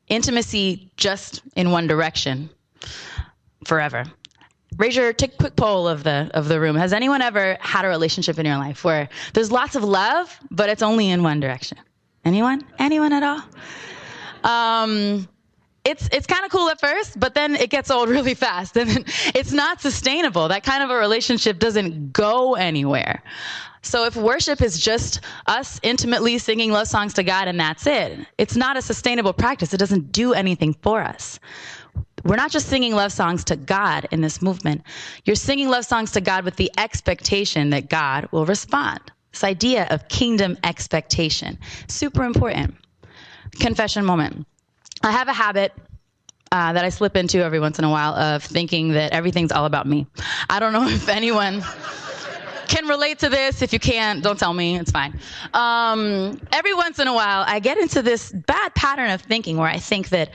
intimacy 0.06 0.92
just 0.96 1.42
in 1.56 1.72
one 1.72 1.88
direction 1.88 2.50
forever 3.64 4.04
raise 4.78 4.96
your 4.96 5.12
take 5.12 5.36
quick 5.38 5.56
poll 5.56 5.88
of 5.88 6.02
the 6.04 6.30
of 6.34 6.48
the 6.48 6.60
room. 6.60 6.76
Has 6.76 6.92
anyone 6.92 7.22
ever 7.22 7.56
had 7.60 7.84
a 7.84 7.88
relationship 7.88 8.38
in 8.38 8.46
your 8.46 8.56
life 8.56 8.84
where 8.84 9.08
there's 9.34 9.52
lots 9.52 9.74
of 9.76 9.84
love, 9.84 10.38
but 10.50 10.68
it's 10.68 10.82
only 10.82 11.10
in 11.10 11.22
one 11.22 11.40
direction? 11.40 11.78
Anyone? 12.24 12.64
Anyone 12.78 13.12
at 13.12 13.22
all? 13.22 13.42
Um, 14.50 15.28
it's 15.84 16.08
it's 16.12 16.26
kind 16.26 16.44
of 16.44 16.50
cool 16.50 16.68
at 16.68 16.80
first, 16.80 17.18
but 17.18 17.34
then 17.34 17.54
it 17.54 17.70
gets 17.70 17.90
old 17.90 18.08
really 18.16 18.34
fast, 18.34 18.76
and 18.76 19.04
it's 19.34 19.52
not 19.52 19.80
sustainable. 19.80 20.48
That 20.48 20.64
kind 20.64 20.82
of 20.82 20.90
a 20.90 20.96
relationship 20.96 21.58
doesn't 21.58 22.12
go 22.12 22.54
anywhere. 22.54 23.22
So 23.82 24.04
if 24.04 24.16
worship 24.16 24.62
is 24.62 24.80
just 24.80 25.20
us 25.46 25.78
intimately 25.84 26.38
singing 26.38 26.72
love 26.72 26.88
songs 26.88 27.14
to 27.14 27.22
God 27.22 27.46
and 27.46 27.58
that's 27.60 27.86
it, 27.86 28.18
it's 28.36 28.56
not 28.56 28.76
a 28.76 28.82
sustainable 28.82 29.32
practice. 29.32 29.72
It 29.72 29.76
doesn't 29.76 30.10
do 30.10 30.34
anything 30.34 30.74
for 30.82 31.00
us. 31.00 31.38
We're 32.26 32.36
not 32.36 32.50
just 32.50 32.68
singing 32.68 32.94
love 32.94 33.12
songs 33.12 33.44
to 33.44 33.56
God 33.56 34.08
in 34.10 34.20
this 34.20 34.42
movement. 34.42 34.82
You're 35.24 35.36
singing 35.36 35.68
love 35.68 35.84
songs 35.84 36.10
to 36.12 36.20
God 36.20 36.44
with 36.44 36.56
the 36.56 36.70
expectation 36.76 37.70
that 37.70 37.88
God 37.88 38.28
will 38.32 38.44
respond. 38.46 39.00
This 39.32 39.44
idea 39.44 39.86
of 39.90 40.08
kingdom 40.08 40.58
expectation, 40.64 41.58
super 41.88 42.24
important. 42.24 42.74
Confession 43.60 44.04
moment. 44.04 44.46
I 45.02 45.12
have 45.12 45.28
a 45.28 45.32
habit 45.32 45.72
uh, 46.50 46.72
that 46.72 46.84
I 46.84 46.88
slip 46.88 47.16
into 47.16 47.44
every 47.44 47.60
once 47.60 47.78
in 47.78 47.84
a 47.84 47.90
while 47.90 48.14
of 48.14 48.42
thinking 48.42 48.92
that 48.92 49.12
everything's 49.12 49.52
all 49.52 49.64
about 49.64 49.86
me. 49.86 50.06
I 50.48 50.58
don't 50.58 50.72
know 50.72 50.86
if 50.88 51.08
anyone 51.08 51.62
can 52.68 52.86
relate 52.86 53.18
to 53.20 53.28
this. 53.28 53.62
If 53.62 53.72
you 53.72 53.78
can't, 53.78 54.22
don't 54.22 54.38
tell 54.38 54.52
me. 54.52 54.78
It's 54.78 54.90
fine. 54.90 55.18
Um, 55.54 56.40
every 56.52 56.74
once 56.74 56.98
in 56.98 57.08
a 57.08 57.14
while, 57.14 57.44
I 57.46 57.60
get 57.60 57.78
into 57.78 58.02
this 58.02 58.32
bad 58.32 58.74
pattern 58.74 59.10
of 59.10 59.22
thinking 59.22 59.56
where 59.56 59.68
I 59.68 59.78
think 59.78 60.10
that, 60.10 60.30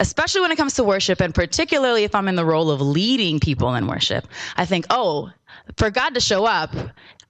especially 0.00 0.42
when 0.42 0.52
it 0.52 0.56
comes 0.56 0.74
to 0.74 0.84
worship, 0.84 1.20
and 1.20 1.34
particularly 1.34 2.04
if 2.04 2.14
I'm 2.14 2.28
in 2.28 2.36
the 2.36 2.44
role 2.44 2.70
of 2.70 2.80
leading 2.80 3.40
people 3.40 3.74
in 3.74 3.86
worship, 3.86 4.26
I 4.56 4.64
think, 4.64 4.86
oh, 4.90 5.30
for 5.76 5.90
God 5.90 6.14
to 6.14 6.20
show 6.20 6.44
up, 6.44 6.74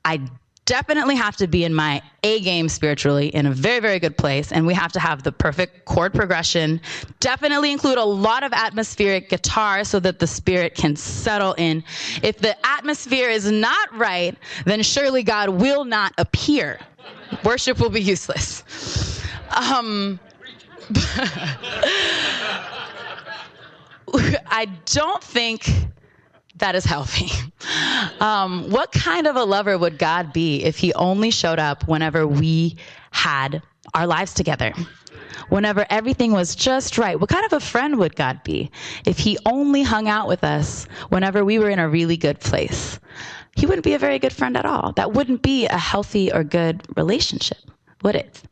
I 0.05 0.21
definitely 0.69 1.17
have 1.17 1.35
to 1.35 1.47
be 1.47 1.65
in 1.65 1.73
my 1.73 2.03
A 2.25 2.41
game 2.41 2.69
spiritually 2.69 3.29
in 3.29 3.47
a 3.47 3.51
very, 3.51 3.81
very 3.81 3.99
good 3.99 4.19
place. 4.19 4.53
And 4.53 4.67
we 4.67 4.75
have 4.75 4.93
to 4.93 5.01
have 5.01 5.23
the 5.23 5.33
perfect 5.33 5.87
chord 5.87 6.13
progression. 6.13 6.83
Definitely 7.21 7.73
include 7.73 7.97
a 7.97 8.05
lot 8.05 8.43
of 8.43 8.53
atmospheric 8.53 9.31
guitar 9.31 9.83
so 9.83 9.99
that 10.01 10.19
the 10.19 10.27
spirit 10.27 10.75
can 10.75 10.95
settle 10.95 11.55
in. 11.55 11.83
If 12.23 12.37
the 12.39 12.55
atmosphere 12.67 13.31
is 13.31 13.51
not 13.51 13.97
right, 13.97 14.37
then 14.67 14.83
surely 14.83 15.23
God 15.23 15.49
will 15.49 15.87
not 15.87 16.13
appear. 16.19 16.79
Worship 17.45 17.81
will 17.81 17.89
be 17.89 18.03
useless. 18.03 18.63
Um, 19.51 20.21
I 24.47 24.67
don't 24.85 25.25
think 25.25 25.71
that 26.59 26.75
is 26.75 26.85
healthy. 26.85 27.31
Um, 28.21 28.71
what 28.71 28.91
kind 28.91 29.27
of 29.27 29.37
a 29.37 29.45
lover 29.45 29.77
would 29.79 29.99
God 29.99 30.33
be 30.33 30.65
if 30.65 30.77
he 30.77 30.93
only 30.95 31.31
showed 31.31 31.59
up 31.61 31.87
whenever 31.87 32.27
we 32.27 32.77
had 33.11 33.63
our 33.95 34.07
lives 34.07 34.35
together? 34.35 34.73
Whenever 35.51 35.87
everything 35.89 36.33
was 36.33 36.57
just 36.57 36.99
right? 36.99 37.19
What 37.19 37.31
kind 37.31 37.45
of 37.45 37.53
a 37.53 37.61
friend 37.61 37.99
would 37.99 38.17
God 38.17 38.43
be 38.43 38.71
if 39.07 39.19
he 39.19 39.39
only 39.47 39.83
hung 39.83 40.09
out 40.09 40.27
with 40.27 40.43
us 40.43 40.87
whenever 41.11 41.45
we 41.45 41.59
were 41.59 41.71
in 41.71 41.79
a 41.79 41.89
really 41.89 42.17
good 42.17 42.41
place? 42.41 42.99
He 43.57 43.67
wouldn't 43.67 43.85
be 43.85 43.95
a 43.95 43.99
very 43.99 44.19
good 44.19 44.33
friend 44.33 44.57
at 44.57 44.67
all. 44.67 44.93
That 44.93 45.13
wouldn't 45.13 45.43
be 45.43 45.67
a 45.67 45.79
healthy 45.79 46.33
or 46.33 46.43
good 46.45 46.83
relationship, 46.97 47.59
would 48.03 48.17
it? 48.17 48.43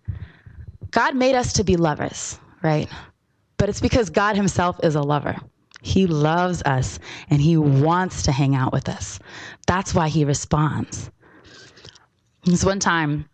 God 0.91 1.17
made 1.17 1.35
us 1.35 1.55
to 1.55 1.65
be 1.65 1.77
lovers, 1.77 2.39
right? 2.63 2.89
But 3.57 3.69
it's 3.69 3.81
because 3.81 4.11
God 4.11 4.37
himself 4.37 4.79
is 4.83 4.95
a 4.95 5.03
lover. 5.03 5.37
He 5.83 6.07
loves 6.07 6.63
us 6.63 6.99
and 7.31 7.41
he 7.41 7.57
wants 7.57 8.23
to 8.23 8.33
hang 8.33 8.55
out 8.55 8.73
with 8.73 8.89
us. 8.89 9.19
That's 9.67 9.95
why 9.95 10.09
he 10.09 10.25
responds. 10.25 11.11
This 12.45 12.65
one 12.65 12.81
time, 12.81 13.29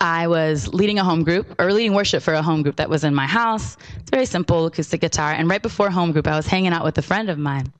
I 0.00 0.26
was 0.26 0.66
leading 0.74 0.98
a 0.98 1.04
home 1.04 1.22
group 1.22 1.60
or 1.60 1.72
leading 1.72 1.94
worship 1.94 2.24
for 2.24 2.34
a 2.34 2.42
home 2.42 2.62
group 2.62 2.76
that 2.76 2.90
was 2.90 3.04
in 3.04 3.14
my 3.14 3.26
house. 3.26 3.76
It's 4.00 4.10
very 4.10 4.26
simple 4.26 4.66
acoustic 4.66 5.00
guitar. 5.00 5.32
And 5.32 5.48
right 5.48 5.62
before 5.62 5.90
home 5.90 6.10
group, 6.10 6.26
I 6.26 6.36
was 6.36 6.46
hanging 6.46 6.72
out 6.72 6.82
with 6.84 6.98
a 6.98 7.02
friend 7.02 7.30
of 7.30 7.38
mine. 7.38 7.72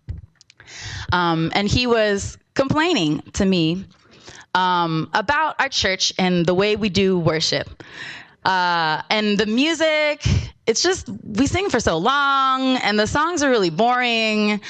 Um, 1.13 1.51
and 1.55 1.67
he 1.67 1.89
was 1.89 2.39
complaining 2.55 3.23
to 3.35 3.45
me 3.45 3.87
um, 4.55 5.11
about 5.15 5.57
our 5.59 5.69
church 5.69 6.13
and 6.19 6.47
the 6.47 6.55
way 6.55 6.77
we 6.77 6.91
do 6.91 7.19
worship. 7.19 7.83
Uh, 8.45 9.03
and 9.09 9.39
the 9.39 9.47
music, 9.47 10.27
it's 10.67 10.83
just, 10.83 11.09
we 11.23 11.47
sing 11.47 11.71
for 11.71 11.81
so 11.81 11.99
long 11.99 12.77
and 12.79 12.99
the 12.99 13.07
songs 13.07 13.43
are 13.43 13.51
really 13.51 13.71
boring. 13.71 14.61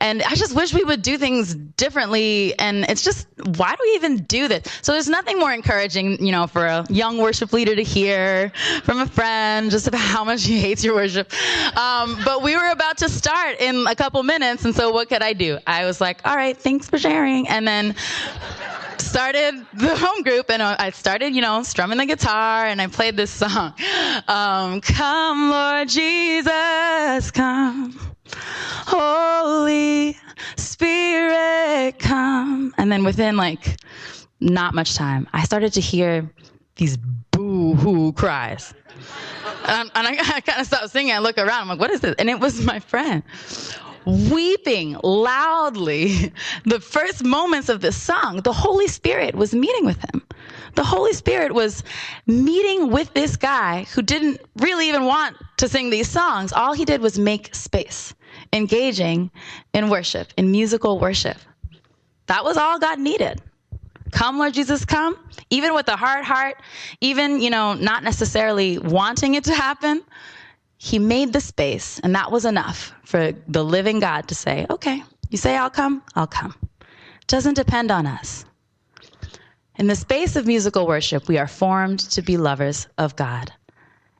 And 0.00 0.22
I 0.22 0.34
just 0.34 0.54
wish 0.54 0.72
we 0.74 0.84
would 0.84 1.02
do 1.02 1.18
things 1.18 1.54
differently. 1.54 2.58
And 2.58 2.84
it's 2.88 3.02
just, 3.02 3.26
why 3.56 3.72
do 3.72 3.78
we 3.82 3.94
even 3.94 4.18
do 4.24 4.48
this? 4.48 4.66
So 4.82 4.92
there's 4.92 5.08
nothing 5.08 5.38
more 5.38 5.52
encouraging, 5.52 6.24
you 6.24 6.32
know, 6.32 6.46
for 6.46 6.66
a 6.66 6.86
young 6.88 7.18
worship 7.18 7.52
leader 7.52 7.74
to 7.74 7.82
hear 7.82 8.50
from 8.84 9.00
a 9.00 9.06
friend 9.06 9.70
just 9.70 9.86
about 9.86 10.00
how 10.00 10.24
much 10.24 10.44
he 10.44 10.60
hates 10.60 10.84
your 10.84 10.94
worship. 10.94 11.32
Um, 11.76 12.18
but 12.24 12.42
we 12.42 12.56
were 12.56 12.70
about 12.70 12.98
to 12.98 13.08
start 13.08 13.60
in 13.60 13.86
a 13.86 13.94
couple 13.94 14.22
minutes. 14.22 14.64
And 14.64 14.74
so 14.74 14.90
what 14.90 15.08
could 15.08 15.22
I 15.22 15.32
do? 15.32 15.58
I 15.66 15.84
was 15.84 16.00
like, 16.00 16.20
all 16.24 16.36
right, 16.36 16.56
thanks 16.56 16.88
for 16.88 16.98
sharing. 16.98 17.48
And 17.48 17.66
then, 17.66 17.94
started 19.00 19.66
the 19.74 19.96
home 20.04 20.22
group 20.22 20.50
and 20.50 20.62
I 20.62 20.90
started, 20.90 21.34
you 21.34 21.42
know, 21.42 21.62
strumming 21.62 21.98
the 21.98 22.06
guitar 22.06 22.66
and 22.66 22.80
I 22.80 22.86
played 22.86 23.16
this 23.16 23.30
song. 23.30 23.74
Um, 24.28 24.80
come, 24.80 25.50
Lord 25.50 25.88
Jesus, 25.88 27.30
come. 27.30 27.98
Holy 28.86 30.16
Spirit, 30.56 31.98
come. 31.98 32.74
And 32.76 32.92
then 32.92 33.02
within 33.02 33.36
like 33.36 33.76
not 34.40 34.74
much 34.74 34.94
time, 34.94 35.26
I 35.32 35.44
started 35.44 35.72
to 35.74 35.80
hear 35.80 36.30
these 36.76 36.96
boo 37.30 37.74
hoo 37.74 38.12
cries. 38.12 38.74
And, 39.66 39.90
and 39.94 40.06
I, 40.06 40.10
I 40.36 40.40
kind 40.40 40.60
of 40.60 40.66
stopped 40.66 40.90
singing. 40.90 41.12
I 41.12 41.18
look 41.18 41.38
around. 41.38 41.62
I'm 41.62 41.68
like, 41.68 41.80
what 41.80 41.90
is 41.90 42.00
this? 42.00 42.14
And 42.18 42.28
it 42.30 42.38
was 42.38 42.62
my 42.64 42.78
friend 42.78 43.22
weeping 44.10 44.96
loudly 45.02 46.32
the 46.64 46.80
first 46.80 47.24
moments 47.24 47.68
of 47.68 47.80
this 47.80 47.96
song, 47.96 48.40
the 48.42 48.52
Holy 48.52 48.88
Spirit 48.88 49.34
was 49.34 49.54
meeting 49.54 49.84
with 49.84 49.98
him. 50.12 50.22
The 50.74 50.84
Holy 50.84 51.12
Spirit 51.12 51.52
was 51.52 51.82
meeting 52.26 52.90
with 52.90 53.12
this 53.14 53.36
guy 53.36 53.84
who 53.94 54.02
didn't 54.02 54.40
really 54.56 54.88
even 54.88 55.04
want 55.04 55.36
to 55.58 55.68
sing 55.68 55.90
these 55.90 56.08
songs. 56.08 56.52
All 56.52 56.72
he 56.72 56.84
did 56.84 57.00
was 57.00 57.18
make 57.18 57.54
space, 57.54 58.14
engaging 58.52 59.30
in 59.72 59.90
worship, 59.90 60.32
in 60.36 60.50
musical 60.50 60.98
worship. 60.98 61.36
That 62.26 62.44
was 62.44 62.56
all 62.56 62.78
God 62.78 62.98
needed. 62.98 63.42
Come, 64.12 64.38
Lord 64.38 64.54
Jesus, 64.54 64.84
come. 64.84 65.16
Even 65.50 65.74
with 65.74 65.88
a 65.88 65.96
hard 65.96 66.24
heart, 66.24 66.56
even, 67.00 67.40
you 67.40 67.50
know, 67.50 67.74
not 67.74 68.02
necessarily 68.04 68.78
wanting 68.78 69.34
it 69.34 69.44
to 69.44 69.54
happen, 69.54 70.02
he 70.82 70.98
made 70.98 71.34
the 71.34 71.42
space, 71.42 72.00
and 72.02 72.14
that 72.14 72.32
was 72.32 72.46
enough 72.46 72.94
for 73.04 73.32
the 73.46 73.62
living 73.62 74.00
God 74.00 74.28
to 74.28 74.34
say, 74.34 74.66
okay, 74.70 75.02
you 75.28 75.36
say 75.36 75.54
I'll 75.54 75.68
come, 75.68 76.02
I'll 76.14 76.26
come. 76.26 76.54
It 76.80 77.26
doesn't 77.26 77.52
depend 77.52 77.90
on 77.90 78.06
us. 78.06 78.46
In 79.76 79.88
the 79.88 79.94
space 79.94 80.36
of 80.36 80.46
musical 80.46 80.86
worship, 80.86 81.28
we 81.28 81.36
are 81.36 81.46
formed 81.46 82.00
to 82.12 82.22
be 82.22 82.38
lovers 82.38 82.88
of 82.96 83.14
God. 83.14 83.52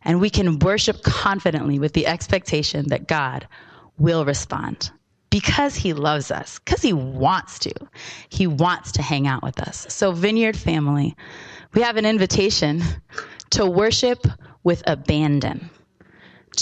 And 0.03 0.21
we 0.21 0.29
can 0.29 0.59
worship 0.59 1.03
confidently 1.03 1.79
with 1.79 1.95
the 1.95 2.07
expectation 2.07 2.91
that 2.91 3.09
God 3.09 3.49
will 3.97 4.27
respond 4.27 4.91
because 5.31 5.75
he 5.75 5.95
loves 5.95 6.31
us, 6.31 6.59
because 6.59 6.83
he 6.83 6.93
wants 6.93 7.59
to. 7.61 7.73
He 8.29 8.47
wants 8.47 8.93
to 8.93 9.03
hang 9.03 9.27
out 9.27 9.43
with 9.43 9.61
us. 9.61 9.87
So, 9.89 10.13
Vineyard 10.13 10.59
family, 10.59 11.17
we 11.73 11.81
have 11.81 11.97
an 11.97 12.05
invitation 12.05 12.83
to 13.51 13.65
worship 13.65 14.27
with 14.63 14.83
abandon 14.87 15.71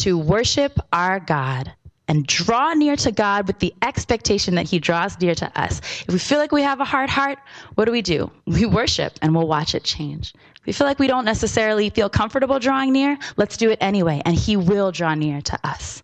to 0.03 0.19
worship 0.19 0.79
our 0.93 1.21
God 1.21 1.73
and 2.09 2.27
draw 2.27 2.73
near 2.73 2.97
to 2.97 3.13
God 3.13 3.47
with 3.47 3.59
the 3.59 3.75
expectation 3.83 4.55
that 4.55 4.69
He 4.69 4.79
draws 4.79 5.21
near 5.21 5.35
to 5.35 5.61
us. 5.61 5.81
If 6.07 6.09
we 6.13 6.19
feel 6.19 6.39
like 6.39 6.53
we 6.53 6.63
have 6.63 6.81
a 6.81 6.85
hard 6.85 7.11
heart, 7.11 7.39
what 7.75 7.85
do 7.85 7.93
we 7.93 8.03
do? 8.03 8.31
We 8.47 8.65
worship 8.65 9.19
and 9.21 9.35
we'll 9.35 9.47
watch 9.47 9.75
it 9.75 9.85
change. 9.85 10.33
If 10.61 10.67
we 10.67 10.73
feel 10.73 10.87
like 10.87 10.99
we 10.99 11.07
don't 11.07 11.27
necessarily 11.27 11.91
feel 11.91 12.09
comfortable 12.09 12.59
drawing 12.59 12.93
near, 12.93 13.19
let's 13.37 13.57
do 13.57 13.71
it 13.71 13.79
anyway, 13.81 14.23
and 14.25 14.35
He 14.35 14.57
will 14.57 14.91
draw 14.91 15.15
near 15.15 15.41
to 15.43 15.59
us. 15.65 16.03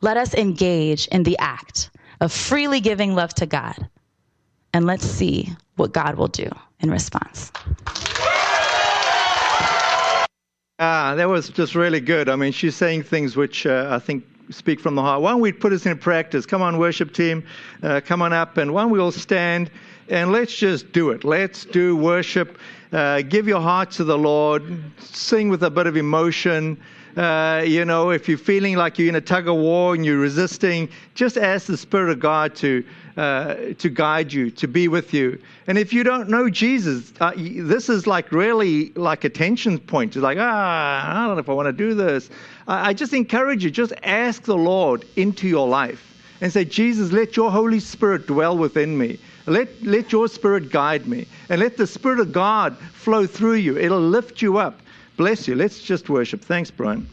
Let 0.00 0.16
us 0.16 0.34
engage 0.34 1.06
in 1.08 1.22
the 1.22 1.38
act 1.38 1.90
of 2.20 2.32
freely 2.32 2.80
giving 2.80 3.14
love 3.14 3.34
to 3.34 3.46
God, 3.46 3.88
and 4.72 4.86
let's 4.86 5.04
see 5.04 5.52
what 5.76 5.92
God 5.92 6.16
will 6.16 6.28
do 6.28 6.48
in 6.80 6.90
response. 6.90 7.52
Ah, 10.80 11.14
that 11.14 11.28
was 11.28 11.50
just 11.50 11.76
really 11.76 12.00
good. 12.00 12.28
I 12.28 12.34
mean, 12.34 12.50
she's 12.50 12.74
saying 12.74 13.04
things 13.04 13.36
which 13.36 13.64
uh, 13.64 13.86
I 13.92 14.00
think 14.00 14.24
speak 14.50 14.80
from 14.80 14.96
the 14.96 15.02
heart. 15.02 15.22
Why 15.22 15.30
don't 15.30 15.40
we 15.40 15.52
put 15.52 15.70
this 15.70 15.86
in 15.86 15.96
practice? 15.96 16.46
Come 16.46 16.62
on, 16.62 16.78
worship 16.78 17.14
team, 17.14 17.44
uh, 17.84 18.00
come 18.04 18.20
on 18.20 18.32
up, 18.32 18.56
and 18.56 18.74
why 18.74 18.82
don't 18.82 18.90
we 18.90 18.98
all 18.98 19.12
stand 19.12 19.70
and 20.08 20.32
let's 20.32 20.54
just 20.56 20.90
do 20.92 21.10
it. 21.10 21.22
Let's 21.22 21.64
do 21.64 21.96
worship. 21.96 22.58
Uh, 22.92 23.22
give 23.22 23.46
your 23.46 23.60
heart 23.60 23.92
to 23.92 24.04
the 24.04 24.18
Lord. 24.18 24.82
Sing 24.98 25.48
with 25.48 25.62
a 25.62 25.70
bit 25.70 25.86
of 25.86 25.96
emotion. 25.96 26.76
Uh, 27.16 27.62
you 27.64 27.84
know, 27.84 28.10
if 28.10 28.28
you're 28.28 28.36
feeling 28.36 28.74
like 28.74 28.98
you're 28.98 29.08
in 29.08 29.14
a 29.14 29.20
tug 29.20 29.46
of 29.46 29.54
war 29.54 29.94
and 29.94 30.04
you're 30.04 30.18
resisting, 30.18 30.88
just 31.14 31.38
ask 31.38 31.66
the 31.66 31.76
Spirit 31.76 32.10
of 32.10 32.18
God 32.18 32.56
to 32.56 32.84
uh, 33.16 33.54
to 33.78 33.88
guide 33.88 34.32
you, 34.32 34.50
to 34.50 34.66
be 34.66 34.88
with 34.88 35.14
you. 35.14 35.40
And 35.66 35.78
if 35.78 35.92
you 35.92 36.04
don't 36.04 36.28
know 36.28 36.50
Jesus, 36.50 37.12
uh, 37.20 37.32
this 37.36 37.88
is 37.88 38.06
like 38.06 38.32
really 38.32 38.90
like 38.94 39.24
a 39.24 39.28
tension 39.28 39.78
point. 39.78 40.16
It's 40.16 40.22
like, 40.22 40.38
ah, 40.40 41.10
I 41.10 41.26
don't 41.26 41.36
know 41.36 41.40
if 41.40 41.48
I 41.48 41.52
want 41.52 41.66
to 41.66 41.72
do 41.72 41.94
this. 41.94 42.28
I, 42.66 42.90
I 42.90 42.92
just 42.92 43.12
encourage 43.12 43.64
you, 43.64 43.70
just 43.70 43.92
ask 44.02 44.42
the 44.42 44.56
Lord 44.56 45.04
into 45.16 45.48
your 45.48 45.68
life 45.68 46.14
and 46.40 46.52
say, 46.52 46.64
Jesus, 46.64 47.12
let 47.12 47.36
your 47.36 47.50
Holy 47.50 47.80
Spirit 47.80 48.26
dwell 48.26 48.58
within 48.58 48.98
me. 48.98 49.18
Let, 49.46 49.68
let 49.82 50.10
your 50.10 50.28
Spirit 50.28 50.70
guide 50.70 51.06
me. 51.06 51.26
And 51.48 51.60
let 51.60 51.76
the 51.76 51.86
Spirit 51.86 52.20
of 52.20 52.32
God 52.32 52.76
flow 52.76 53.26
through 53.26 53.54
you. 53.54 53.78
It'll 53.78 54.00
lift 54.00 54.42
you 54.42 54.58
up. 54.58 54.80
Bless 55.16 55.46
you. 55.46 55.54
Let's 55.54 55.80
just 55.80 56.08
worship. 56.08 56.40
Thanks, 56.40 56.70
Brian. 56.70 57.06